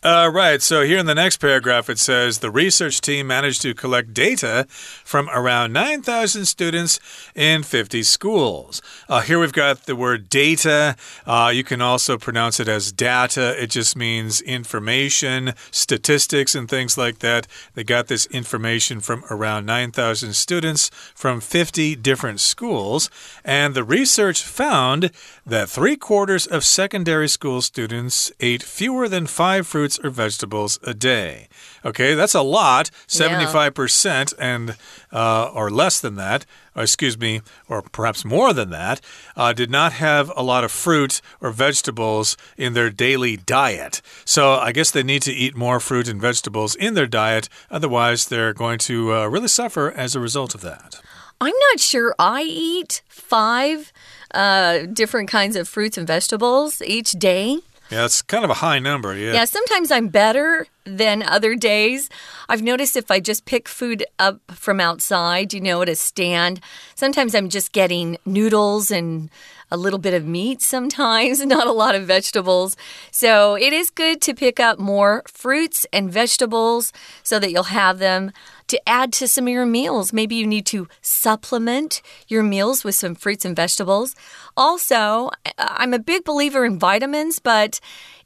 Uh, 0.00 0.30
right. 0.32 0.62
So 0.62 0.84
here 0.84 0.98
in 0.98 1.06
the 1.06 1.14
next 1.14 1.38
paragraph, 1.38 1.90
it 1.90 1.98
says 1.98 2.38
the 2.38 2.52
research 2.52 3.00
team 3.00 3.26
managed 3.26 3.62
to 3.62 3.74
collect 3.74 4.14
data 4.14 4.64
from 4.68 5.28
around 5.30 5.72
9,000 5.72 6.44
students 6.44 7.00
in 7.34 7.64
50 7.64 8.04
schools. 8.04 8.80
Uh, 9.08 9.22
here 9.22 9.40
we've 9.40 9.52
got 9.52 9.86
the 9.86 9.96
word 9.96 10.28
data. 10.28 10.94
Uh, 11.26 11.50
you 11.52 11.64
can 11.64 11.82
also 11.82 12.16
pronounce 12.16 12.60
it 12.60 12.68
as 12.68 12.92
data. 12.92 13.60
It 13.60 13.70
just 13.70 13.96
means 13.96 14.40
information, 14.40 15.54
statistics, 15.72 16.54
and 16.54 16.68
things 16.68 16.96
like 16.96 17.18
that. 17.18 17.48
They 17.74 17.82
got 17.82 18.06
this 18.06 18.26
information 18.26 19.00
from 19.00 19.24
around 19.28 19.66
9,000 19.66 20.32
students 20.34 20.90
from 21.12 21.40
50 21.40 21.96
different 21.96 22.38
schools. 22.38 23.10
And 23.44 23.74
the 23.74 23.82
research 23.82 24.44
found 24.44 25.10
that 25.44 25.68
three 25.68 25.96
quarters 25.96 26.46
of 26.46 26.62
secondary 26.64 27.28
school 27.28 27.62
students 27.62 28.30
ate 28.38 28.62
fewer 28.62 29.08
than 29.08 29.26
five 29.26 29.66
fruits 29.66 29.87
fruits 29.88 30.04
or 30.04 30.10
vegetables 30.10 30.78
a 30.82 30.94
day. 30.94 31.48
Okay, 31.84 32.14
that's 32.14 32.34
a 32.34 32.42
lot, 32.42 32.90
75% 33.06 34.04
yeah. 34.04 34.46
and 34.54 34.76
uh, 35.12 35.50
or 35.54 35.70
less 35.70 36.00
than 36.00 36.16
that, 36.16 36.44
or 36.76 36.82
excuse 36.82 37.16
me, 37.18 37.40
or 37.68 37.82
perhaps 37.82 38.24
more 38.24 38.52
than 38.52 38.70
that, 38.70 39.00
uh, 39.36 39.52
did 39.52 39.70
not 39.70 39.92
have 39.94 40.30
a 40.36 40.42
lot 40.42 40.64
of 40.64 40.70
fruit 40.70 41.20
or 41.40 41.50
vegetables 41.50 42.36
in 42.56 42.74
their 42.74 42.90
daily 42.90 43.36
diet. 43.36 44.02
So 44.24 44.54
I 44.54 44.72
guess 44.72 44.90
they 44.90 45.02
need 45.02 45.22
to 45.22 45.32
eat 45.32 45.56
more 45.56 45.80
fruit 45.80 46.08
and 46.08 46.20
vegetables 46.20 46.74
in 46.74 46.94
their 46.94 47.06
diet, 47.06 47.48
otherwise 47.70 48.26
they're 48.26 48.54
going 48.54 48.78
to 48.80 49.14
uh, 49.14 49.26
really 49.26 49.48
suffer 49.48 49.90
as 49.96 50.14
a 50.14 50.20
result 50.20 50.54
of 50.54 50.60
that. 50.60 51.00
I'm 51.40 51.54
not 51.70 51.80
sure 51.80 52.14
I 52.18 52.42
eat 52.42 53.02
five 53.08 53.92
uh, 54.34 54.86
different 54.92 55.30
kinds 55.30 55.56
of 55.56 55.68
fruits 55.68 55.96
and 55.96 56.06
vegetables 56.06 56.82
each 56.82 57.12
day. 57.12 57.60
Yeah, 57.90 58.04
it's 58.04 58.22
kind 58.22 58.44
of 58.44 58.50
a 58.50 58.54
high 58.54 58.78
number. 58.78 59.16
Yeah. 59.16 59.32
Yeah, 59.32 59.44
sometimes 59.44 59.90
I'm 59.90 60.08
better 60.08 60.66
than 60.84 61.22
other 61.22 61.54
days. 61.54 62.08
I've 62.48 62.62
noticed 62.62 62.96
if 62.96 63.10
I 63.10 63.20
just 63.20 63.44
pick 63.44 63.68
food 63.68 64.04
up 64.18 64.40
from 64.52 64.80
outside, 64.80 65.52
you 65.54 65.60
know, 65.60 65.82
at 65.82 65.88
a 65.88 65.96
stand, 65.96 66.60
sometimes 66.94 67.34
I'm 67.34 67.48
just 67.48 67.72
getting 67.72 68.18
noodles 68.26 68.90
and 68.90 69.30
a 69.70 69.76
little 69.76 69.98
bit 69.98 70.14
of 70.14 70.24
meat 70.24 70.62
sometimes, 70.62 71.40
not 71.44 71.66
a 71.66 71.72
lot 71.72 71.94
of 71.94 72.06
vegetables. 72.06 72.76
So 73.10 73.54
it 73.54 73.72
is 73.72 73.90
good 73.90 74.20
to 74.22 74.34
pick 74.34 74.60
up 74.60 74.78
more 74.78 75.22
fruits 75.26 75.86
and 75.92 76.10
vegetables 76.12 76.92
so 77.22 77.38
that 77.38 77.50
you'll 77.50 77.64
have 77.64 77.98
them 77.98 78.32
to 78.68 78.88
add 78.88 79.12
to 79.14 79.28
some 79.28 79.46
of 79.46 79.52
your 79.52 79.66
meals. 79.66 80.12
Maybe 80.12 80.36
you 80.36 80.46
need 80.46 80.66
to 80.66 80.88
supplement 81.00 82.00
your 82.28 82.42
meals 82.42 82.84
with 82.84 82.94
some 82.94 83.14
fruits 83.14 83.44
and 83.44 83.56
vegetables. 83.56 84.14
Also, 84.56 85.30
I'm 85.58 85.94
a 85.94 85.98
big 85.98 86.24
believer 86.24 86.64
in 86.64 86.78
vitamins, 86.78 87.38
but 87.38 87.80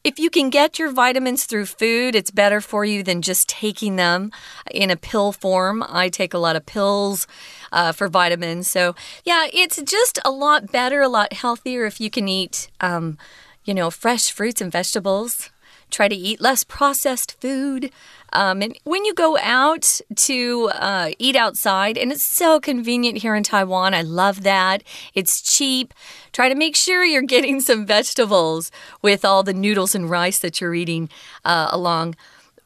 if 0.05 0.19
you 0.19 0.31
can 0.31 0.51
get 0.51 0.81
your 0.81 0.91
vitamins 0.91 1.45
through 1.45 1.67
food, 1.67 2.17
it's 2.17 2.33
better 2.33 2.61
for 2.61 2.85
you 2.85 3.05
than 3.05 3.23
just 3.23 3.49
taking 3.49 3.95
them 3.95 4.33
in 4.71 4.91
a 4.91 4.97
pill 4.97 5.31
form. 5.31 5.85
I 5.89 6.09
take 6.09 6.35
a 6.35 6.39
lot 6.39 6.57
of 6.57 6.67
pills 6.67 7.29
uh, 7.71 7.93
for 7.93 8.09
vitamins. 8.09 8.69
So, 8.69 8.97
yeah, 9.25 9.47
it's 9.53 9.81
just 9.83 10.19
a 10.25 10.31
lot 10.31 10.73
better, 10.73 11.03
a 11.03 11.09
lot 11.09 11.33
healthier 11.33 11.87
if 11.87 12.01
you 12.01 12.11
can 12.11 12.27
eat, 12.27 12.69
um, 12.81 13.17
you 13.65 13.75
know, 13.75 13.91
fresh 13.91 14.33
fruits 14.33 14.61
and 14.61 14.73
vegetables. 14.73 15.52
Try 15.93 16.09
to 16.09 16.15
eat 16.17 16.41
less 16.41 16.65
processed 16.65 17.41
food. 17.41 17.93
Um, 18.33 18.63
and 18.63 18.77
when 18.85 19.05
you 19.05 19.13
go 19.13 19.39
out 19.39 20.01
to 20.17 20.71
uh, 20.75 21.11
eat 21.19 21.37
outside, 21.37 21.99
and 21.99 22.11
it's 22.11 22.25
so 22.25 22.59
convenient 22.59 23.19
here 23.19 23.35
in 23.35 23.43
Taiwan, 23.43 23.93
I 23.93 24.01
love 24.01 24.43
that. 24.43 24.83
It's 25.15 25.43
cheap. 25.43 25.93
Try 26.33 26.49
to 26.49 26.55
make 26.55 26.75
sure 26.75 27.05
you're 27.05 27.23
getting 27.23 27.61
some 27.61 27.85
vegetables 27.85 28.73
with 29.03 29.23
all 29.23 29.43
the 29.43 29.53
noodles 29.53 29.95
and 29.95 30.09
rice 30.09 30.39
that 30.39 30.61
you're 30.61 30.75
eating 30.75 31.11
uh, 31.45 31.69
along 31.71 32.17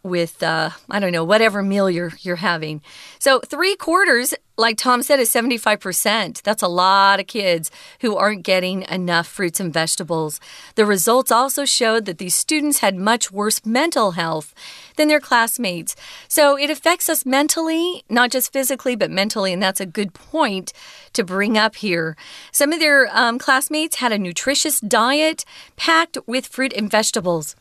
with 0.06 0.42
uh, 0.42 0.70
I 0.88 1.00
don't 1.00 1.12
know 1.12 1.24
whatever 1.24 1.62
meal 1.62 1.90
you're 1.90 2.12
you're 2.20 2.36
having. 2.36 2.80
So 3.18 3.40
three 3.40 3.76
quarters, 3.76 4.34
like 4.56 4.78
Tom 4.78 5.02
said, 5.02 5.20
is 5.20 5.30
seventy 5.30 5.58
five 5.58 5.80
percent. 5.80 6.42
That's 6.44 6.62
a 6.62 6.68
lot 6.68 7.20
of 7.20 7.26
kids 7.26 7.70
who 8.00 8.16
aren't 8.16 8.42
getting 8.42 8.82
enough 8.90 9.26
fruits 9.26 9.60
and 9.60 9.72
vegetables. 9.72 10.40
The 10.76 10.86
results 10.86 11.30
also 11.30 11.64
showed 11.64 12.04
that 12.06 12.18
these 12.18 12.34
students 12.34 12.78
had 12.78 12.96
much 12.96 13.30
worse 13.30 13.64
mental 13.66 14.12
health 14.12 14.54
than 14.96 15.08
their 15.08 15.20
classmates. 15.20 15.94
So 16.28 16.56
it 16.56 16.70
affects 16.70 17.08
us 17.08 17.26
mentally, 17.26 18.04
not 18.08 18.30
just 18.30 18.52
physically, 18.52 18.96
but 18.96 19.10
mentally, 19.10 19.52
and 19.52 19.62
that's 19.62 19.80
a 19.80 19.86
good 19.86 20.14
point 20.14 20.72
to 21.12 21.24
bring 21.24 21.58
up 21.58 21.76
here. 21.76 22.16
Some 22.52 22.72
of 22.72 22.80
their 22.80 23.08
um, 23.12 23.38
classmates 23.38 23.96
had 23.96 24.12
a 24.12 24.18
nutritious 24.18 24.80
diet 24.80 25.44
packed 25.76 26.16
with 26.26 26.46
fruit 26.46 26.72
and 26.72 26.90
vegetables. 26.90 27.56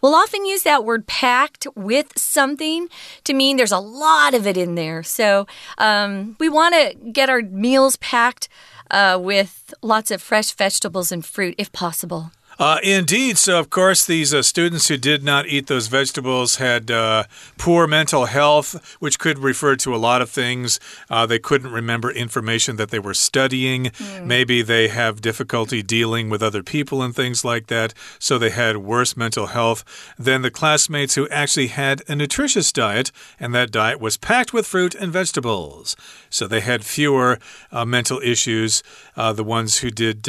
We'll 0.00 0.14
often 0.14 0.46
use 0.46 0.62
that 0.62 0.84
word 0.84 1.06
packed 1.06 1.66
with 1.74 2.18
something 2.18 2.88
to 3.24 3.34
mean 3.34 3.56
there's 3.56 3.72
a 3.72 3.78
lot 3.78 4.34
of 4.34 4.46
it 4.46 4.56
in 4.56 4.74
there. 4.74 5.02
So 5.02 5.46
um, 5.76 6.36
we 6.38 6.48
want 6.48 6.74
to 6.74 6.94
get 7.10 7.28
our 7.28 7.42
meals 7.42 7.96
packed 7.96 8.48
uh, 8.90 9.18
with 9.20 9.74
lots 9.82 10.10
of 10.10 10.22
fresh 10.22 10.52
vegetables 10.52 11.12
and 11.12 11.24
fruit 11.24 11.54
if 11.58 11.72
possible. 11.72 12.30
Uh, 12.58 12.78
indeed. 12.82 13.38
So, 13.38 13.60
of 13.60 13.70
course, 13.70 14.04
these 14.04 14.34
uh, 14.34 14.42
students 14.42 14.88
who 14.88 14.96
did 14.96 15.22
not 15.22 15.46
eat 15.46 15.68
those 15.68 15.86
vegetables 15.86 16.56
had 16.56 16.90
uh, 16.90 17.24
poor 17.56 17.86
mental 17.86 18.24
health, 18.24 18.96
which 18.98 19.20
could 19.20 19.38
refer 19.38 19.76
to 19.76 19.94
a 19.94 19.96
lot 19.96 20.20
of 20.22 20.28
things. 20.28 20.80
Uh, 21.08 21.24
they 21.24 21.38
couldn't 21.38 21.70
remember 21.70 22.10
information 22.10 22.74
that 22.74 22.90
they 22.90 22.98
were 22.98 23.14
studying. 23.14 23.84
Mm. 23.84 24.26
Maybe 24.26 24.62
they 24.62 24.88
have 24.88 25.20
difficulty 25.20 25.84
dealing 25.84 26.30
with 26.30 26.42
other 26.42 26.64
people 26.64 27.00
and 27.00 27.14
things 27.14 27.44
like 27.44 27.68
that. 27.68 27.94
So, 28.18 28.38
they 28.38 28.50
had 28.50 28.78
worse 28.78 29.16
mental 29.16 29.46
health 29.46 29.84
than 30.18 30.42
the 30.42 30.50
classmates 30.50 31.14
who 31.14 31.28
actually 31.28 31.68
had 31.68 32.02
a 32.08 32.16
nutritious 32.16 32.72
diet, 32.72 33.12
and 33.38 33.54
that 33.54 33.70
diet 33.70 34.00
was 34.00 34.16
packed 34.16 34.52
with 34.52 34.66
fruit 34.66 34.96
and 34.96 35.12
vegetables. 35.12 35.94
So, 36.28 36.48
they 36.48 36.60
had 36.60 36.84
fewer 36.84 37.38
uh, 37.70 37.84
mental 37.84 38.18
issues. 38.18 38.82
Uh, 39.16 39.32
the 39.32 39.44
ones 39.44 39.78
who 39.78 39.90
did, 39.90 40.26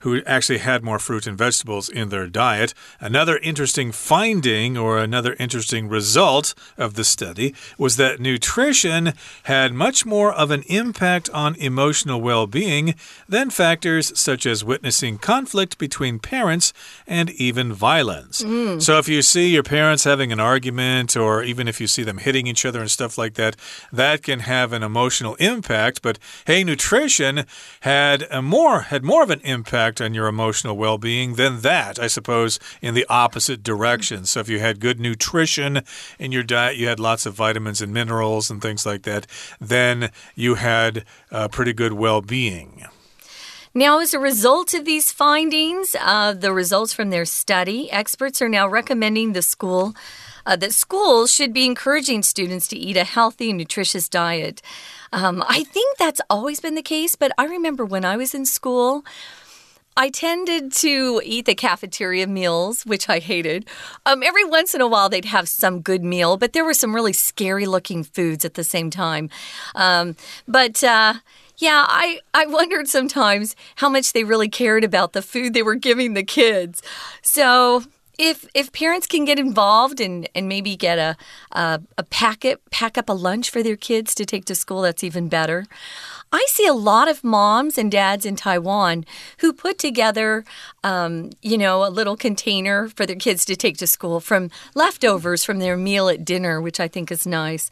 who 0.00 0.22
actually 0.24 0.58
had 0.58 0.82
more 0.82 0.98
fruit 0.98 1.26
and 1.26 1.36
vegetables 1.36 1.65
vegetables 1.66 1.88
in 1.88 2.10
their 2.10 2.26
diet. 2.28 2.74
Another 3.00 3.38
interesting 3.38 3.92
finding 3.92 4.78
or 4.78 4.98
another 4.98 5.34
interesting 5.38 5.88
result 5.88 6.54
of 6.78 6.94
the 6.94 7.04
study 7.04 7.54
was 7.76 7.96
that 7.96 8.20
nutrition 8.20 9.12
had 9.44 9.72
much 9.72 10.06
more 10.06 10.32
of 10.32 10.50
an 10.50 10.62
impact 10.68 11.28
on 11.30 11.56
emotional 11.56 12.20
well 12.20 12.46
being 12.46 12.94
than 13.28 13.50
factors 13.50 14.12
such 14.18 14.46
as 14.46 14.64
witnessing 14.64 15.18
conflict 15.18 15.78
between 15.78 16.18
parents 16.18 16.72
and 17.06 17.30
even 17.30 17.72
violence. 17.72 18.42
Mm. 18.42 18.80
So, 18.80 18.98
if 18.98 19.08
you 19.08 19.22
see 19.22 19.52
your 19.52 19.62
parents 19.64 20.04
having 20.04 20.32
an 20.32 20.40
argument, 20.40 21.16
or 21.16 21.42
even 21.42 21.68
if 21.68 21.80
you 21.80 21.86
see 21.86 22.04
them 22.04 22.18
hitting 22.18 22.46
each 22.46 22.64
other 22.64 22.80
and 22.80 22.90
stuff 22.90 23.18
like 23.18 23.34
that, 23.34 23.56
that 23.92 24.22
can 24.22 24.40
have 24.40 24.72
an 24.72 24.82
emotional 24.82 25.34
impact. 25.36 26.02
But 26.02 26.18
hey, 26.46 26.62
nutrition 26.64 27.44
had 27.80 28.26
a 28.30 28.40
more 28.40 28.80
had 28.92 29.02
more 29.02 29.22
of 29.22 29.30
an 29.30 29.40
impact 29.40 30.00
on 30.00 30.14
your 30.14 30.28
emotional 30.28 30.76
well 30.76 30.98
being 30.98 31.34
that, 31.62 31.98
I 31.98 32.06
suppose, 32.06 32.58
in 32.80 32.94
the 32.94 33.06
opposite 33.08 33.62
direction. 33.62 34.24
So 34.26 34.40
if 34.40 34.48
you 34.48 34.58
had 34.58 34.80
good 34.80 35.00
nutrition 35.00 35.82
in 36.18 36.32
your 36.32 36.42
diet, 36.42 36.76
you 36.76 36.88
had 36.88 37.00
lots 37.00 37.26
of 37.26 37.34
vitamins 37.34 37.82
and 37.82 37.92
minerals 37.92 38.50
and 38.50 38.62
things 38.62 38.86
like 38.86 39.02
that, 39.02 39.26
then 39.60 40.10
you 40.34 40.54
had 40.54 41.04
uh, 41.30 41.48
pretty 41.48 41.72
good 41.72 41.92
well 41.92 42.20
being. 42.20 42.84
Now, 43.74 43.98
as 43.98 44.14
a 44.14 44.18
result 44.18 44.72
of 44.72 44.86
these 44.86 45.12
findings, 45.12 45.94
uh, 46.00 46.32
the 46.32 46.50
results 46.50 46.94
from 46.94 47.10
their 47.10 47.26
study, 47.26 47.90
experts 47.90 48.40
are 48.40 48.48
now 48.48 48.66
recommending 48.66 49.34
the 49.34 49.42
school. 49.42 49.94
Uh, 50.46 50.56
that 50.56 50.72
schools 50.72 51.30
should 51.30 51.52
be 51.52 51.66
encouraging 51.66 52.22
students 52.22 52.68
to 52.68 52.76
eat 52.76 52.96
a 52.96 53.04
healthy 53.04 53.52
nutritious 53.52 54.08
diet. 54.08 54.62
Um, 55.12 55.44
I 55.46 55.64
think 55.64 55.98
that's 55.98 56.20
always 56.30 56.60
been 56.60 56.74
the 56.74 56.82
case, 56.82 57.16
but 57.16 57.32
I 57.36 57.44
remember 57.44 57.84
when 57.84 58.04
I 58.04 58.16
was 58.16 58.32
in 58.32 58.46
school, 58.46 59.04
I 59.96 60.10
tended 60.10 60.72
to 60.74 61.22
eat 61.24 61.46
the 61.46 61.54
cafeteria 61.54 62.26
meals, 62.26 62.84
which 62.84 63.08
I 63.08 63.18
hated. 63.18 63.66
Um, 64.04 64.22
every 64.22 64.44
once 64.44 64.74
in 64.74 64.80
a 64.80 64.86
while, 64.86 65.08
they'd 65.08 65.24
have 65.24 65.48
some 65.48 65.80
good 65.80 66.04
meal, 66.04 66.36
but 66.36 66.52
there 66.52 66.64
were 66.64 66.74
some 66.74 66.94
really 66.94 67.14
scary 67.14 67.66
looking 67.66 68.04
foods 68.04 68.44
at 68.44 68.54
the 68.54 68.64
same 68.64 68.90
time. 68.90 69.30
Um, 69.74 70.16
but, 70.46 70.84
uh, 70.84 71.14
yeah, 71.58 71.86
I, 71.88 72.20
I 72.34 72.44
wondered 72.46 72.88
sometimes 72.88 73.56
how 73.76 73.88
much 73.88 74.12
they 74.12 74.24
really 74.24 74.50
cared 74.50 74.84
about 74.84 75.14
the 75.14 75.22
food 75.22 75.54
they 75.54 75.62
were 75.62 75.74
giving 75.74 76.12
the 76.12 76.22
kids. 76.22 76.82
So 77.22 77.84
if 78.18 78.46
if 78.54 78.72
parents 78.72 79.06
can 79.06 79.24
get 79.24 79.38
involved 79.38 80.00
and 80.00 80.28
and 80.34 80.48
maybe 80.48 80.76
get 80.76 80.98
a, 80.98 81.16
a 81.52 81.80
a 81.98 82.02
packet 82.02 82.60
pack 82.70 82.96
up 82.96 83.08
a 83.08 83.12
lunch 83.12 83.50
for 83.50 83.62
their 83.62 83.76
kids 83.76 84.14
to 84.14 84.24
take 84.24 84.44
to 84.46 84.54
school, 84.54 84.82
that's 84.82 85.04
even 85.04 85.28
better. 85.28 85.66
I 86.36 86.44
see 86.50 86.66
a 86.66 86.74
lot 86.74 87.08
of 87.08 87.24
moms 87.24 87.78
and 87.78 87.90
dads 87.90 88.26
in 88.26 88.36
Taiwan 88.36 89.06
who 89.38 89.54
put 89.54 89.78
together, 89.78 90.44
um, 90.86 91.30
you 91.42 91.58
know, 91.58 91.84
a 91.84 91.90
little 91.90 92.16
container 92.16 92.88
for 92.90 93.06
their 93.06 93.16
kids 93.16 93.44
to 93.46 93.56
take 93.56 93.76
to 93.78 93.88
school 93.88 94.20
from 94.20 94.52
leftovers 94.76 95.42
from 95.42 95.58
their 95.58 95.76
meal 95.76 96.08
at 96.08 96.24
dinner, 96.24 96.60
which 96.60 96.78
I 96.78 96.86
think 96.86 97.10
is 97.10 97.26
nice. 97.26 97.70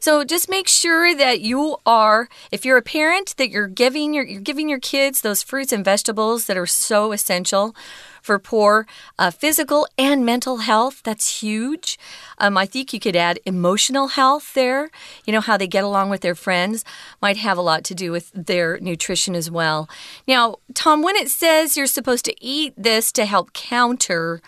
So 0.00 0.24
just 0.24 0.48
make 0.48 0.66
sure 0.66 1.14
that 1.14 1.42
you 1.42 1.76
are, 1.84 2.26
if 2.50 2.64
you're 2.64 2.78
a 2.78 2.82
parent, 2.82 3.34
that 3.36 3.50
you're 3.50 3.68
giving 3.68 4.14
your 4.14 4.24
you're 4.24 4.40
giving 4.40 4.70
your 4.70 4.80
kids 4.80 5.20
those 5.20 5.42
fruits 5.42 5.72
and 5.72 5.84
vegetables 5.84 6.46
that 6.46 6.56
are 6.56 6.66
so 6.66 7.12
essential 7.12 7.76
for 8.24 8.38
poor 8.38 8.86
uh, 9.18 9.30
physical 9.30 9.86
and 9.98 10.24
mental 10.24 10.56
health. 10.58 11.02
That's 11.02 11.42
huge. 11.42 11.98
Um, 12.38 12.56
I 12.56 12.64
think 12.64 12.94
you 12.94 12.98
could 12.98 13.16
add 13.16 13.38
emotional 13.44 14.08
health 14.08 14.54
there. 14.54 14.90
You 15.26 15.34
know, 15.34 15.42
how 15.42 15.58
they 15.58 15.66
get 15.66 15.84
along 15.84 16.08
with 16.08 16.22
their 16.22 16.34
friends 16.34 16.86
might 17.20 17.36
have 17.36 17.58
a 17.58 17.62
lot 17.62 17.84
to 17.84 17.94
do 17.94 18.10
with 18.12 18.32
their 18.32 18.80
nutrition 18.80 19.34
as 19.34 19.50
well. 19.50 19.90
Now, 20.26 20.56
Tom, 20.72 21.02
when 21.02 21.16
it 21.16 21.28
says 21.28 21.76
you're 21.76 21.86
supposed 21.86 22.24
to 22.24 22.34
eat 22.40 22.53
this 22.76 23.12
to 23.12 23.24
help 23.24 23.52
counter 23.52 24.40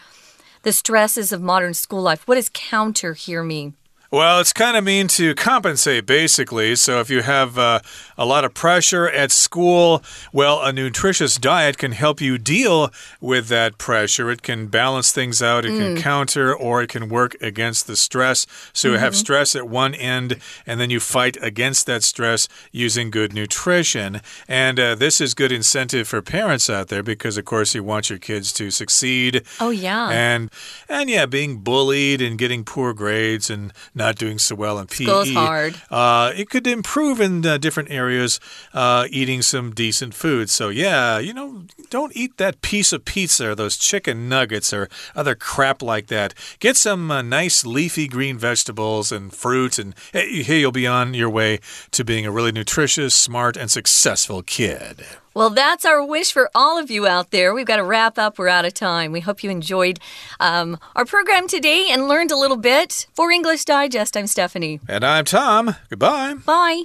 the 0.62 0.72
stresses 0.72 1.32
of 1.32 1.42
modern 1.42 1.74
school 1.74 2.02
life, 2.02 2.26
what 2.26 2.36
does 2.36 2.50
counter 2.52 3.14
here 3.14 3.42
mean? 3.42 3.74
Well, 4.10 4.38
it's 4.38 4.52
kind 4.52 4.76
of 4.76 4.84
mean 4.84 5.08
to 5.08 5.34
compensate, 5.34 6.06
basically. 6.06 6.76
So, 6.76 7.00
if 7.00 7.10
you 7.10 7.22
have 7.22 7.58
uh, 7.58 7.80
a 8.16 8.24
lot 8.24 8.44
of 8.44 8.54
pressure 8.54 9.08
at 9.08 9.32
school, 9.32 10.02
well, 10.32 10.62
a 10.62 10.72
nutritious 10.72 11.38
diet 11.38 11.76
can 11.76 11.90
help 11.90 12.20
you 12.20 12.38
deal 12.38 12.92
with 13.20 13.48
that 13.48 13.78
pressure. 13.78 14.30
It 14.30 14.42
can 14.42 14.68
balance 14.68 15.10
things 15.10 15.42
out, 15.42 15.64
it 15.64 15.72
mm. 15.72 15.78
can 15.78 16.02
counter, 16.02 16.54
or 16.54 16.82
it 16.82 16.90
can 16.90 17.08
work 17.08 17.36
against 17.40 17.88
the 17.88 17.96
stress. 17.96 18.46
So, 18.72 18.88
mm 18.88 18.90
-hmm. 18.90 18.94
you 18.94 19.00
have 19.00 19.12
mm-hmm. 19.12 19.20
stress 19.20 19.56
at 19.56 19.68
one 19.68 19.94
end, 19.94 20.36
and 20.66 20.80
then 20.80 20.90
you 20.90 21.00
fight 21.00 21.36
against 21.42 21.86
that 21.86 22.04
stress 22.04 22.48
using 22.72 23.10
good 23.10 23.32
nutrition. 23.32 24.20
And 24.48 24.78
uh, 24.78 24.94
this 24.94 25.20
is 25.20 25.34
good 25.34 25.52
incentive 25.52 26.04
for 26.04 26.22
parents 26.22 26.70
out 26.70 26.88
there 26.88 27.02
because, 27.02 27.40
of 27.40 27.44
course, 27.44 27.78
you 27.78 27.84
want 27.84 28.08
your 28.08 28.20
kids 28.20 28.52
to 28.52 28.70
succeed. 28.70 29.42
Oh, 29.58 29.72
yeah. 29.72 30.08
And, 30.08 30.50
and 30.88 31.10
yeah, 31.10 31.26
being 31.26 31.64
bullied 31.64 32.22
and 32.22 32.38
getting 32.38 32.64
poor 32.64 32.94
grades 32.94 33.50
and 33.50 33.72
not 33.96 34.16
doing 34.16 34.38
so 34.38 34.54
well 34.54 34.78
in 34.78 34.86
PE. 34.86 35.04
School's 35.04 35.32
hard. 35.32 35.80
Uh, 35.90 36.32
it 36.36 36.50
could 36.50 36.66
improve 36.66 37.20
in 37.20 37.44
uh, 37.44 37.56
different 37.56 37.90
areas, 37.90 38.38
uh, 38.74 39.06
eating 39.10 39.42
some 39.42 39.72
decent 39.72 40.14
food. 40.14 40.50
So, 40.50 40.68
yeah, 40.68 41.18
you 41.18 41.32
know, 41.32 41.64
don't 41.88 42.14
eat 42.14 42.36
that 42.36 42.60
piece 42.60 42.92
of 42.92 43.04
pizza 43.04 43.50
or 43.50 43.54
those 43.54 43.76
chicken 43.76 44.28
nuggets 44.28 44.72
or 44.72 44.88
other 45.14 45.34
crap 45.34 45.82
like 45.82 46.08
that. 46.08 46.34
Get 46.60 46.76
some 46.76 47.10
uh, 47.10 47.22
nice 47.22 47.64
leafy 47.64 48.06
green 48.06 48.36
vegetables 48.38 49.10
and 49.10 49.32
fruit, 49.32 49.78
and 49.78 49.94
hey, 50.12 50.60
you'll 50.60 50.72
be 50.72 50.86
on 50.86 51.14
your 51.14 51.30
way 51.30 51.58
to 51.92 52.04
being 52.04 52.26
a 52.26 52.30
really 52.30 52.52
nutritious, 52.52 53.14
smart, 53.14 53.56
and 53.56 53.70
successful 53.70 54.42
kid. 54.42 55.04
Well, 55.36 55.50
that's 55.50 55.84
our 55.84 56.02
wish 56.02 56.32
for 56.32 56.48
all 56.54 56.78
of 56.78 56.90
you 56.90 57.06
out 57.06 57.30
there. 57.30 57.52
We've 57.52 57.66
got 57.66 57.76
to 57.76 57.84
wrap 57.84 58.16
up. 58.16 58.38
We're 58.38 58.48
out 58.48 58.64
of 58.64 58.72
time. 58.72 59.12
We 59.12 59.20
hope 59.20 59.44
you 59.44 59.50
enjoyed 59.50 60.00
um, 60.40 60.78
our 60.94 61.04
program 61.04 61.46
today 61.46 61.88
and 61.90 62.08
learned 62.08 62.30
a 62.30 62.38
little 62.38 62.56
bit. 62.56 63.06
For 63.12 63.30
English 63.30 63.66
Digest, 63.66 64.16
I'm 64.16 64.28
Stephanie. 64.28 64.80
And 64.88 65.04
I'm 65.04 65.26
Tom. 65.26 65.76
Goodbye. 65.90 66.36
Bye. 66.46 66.84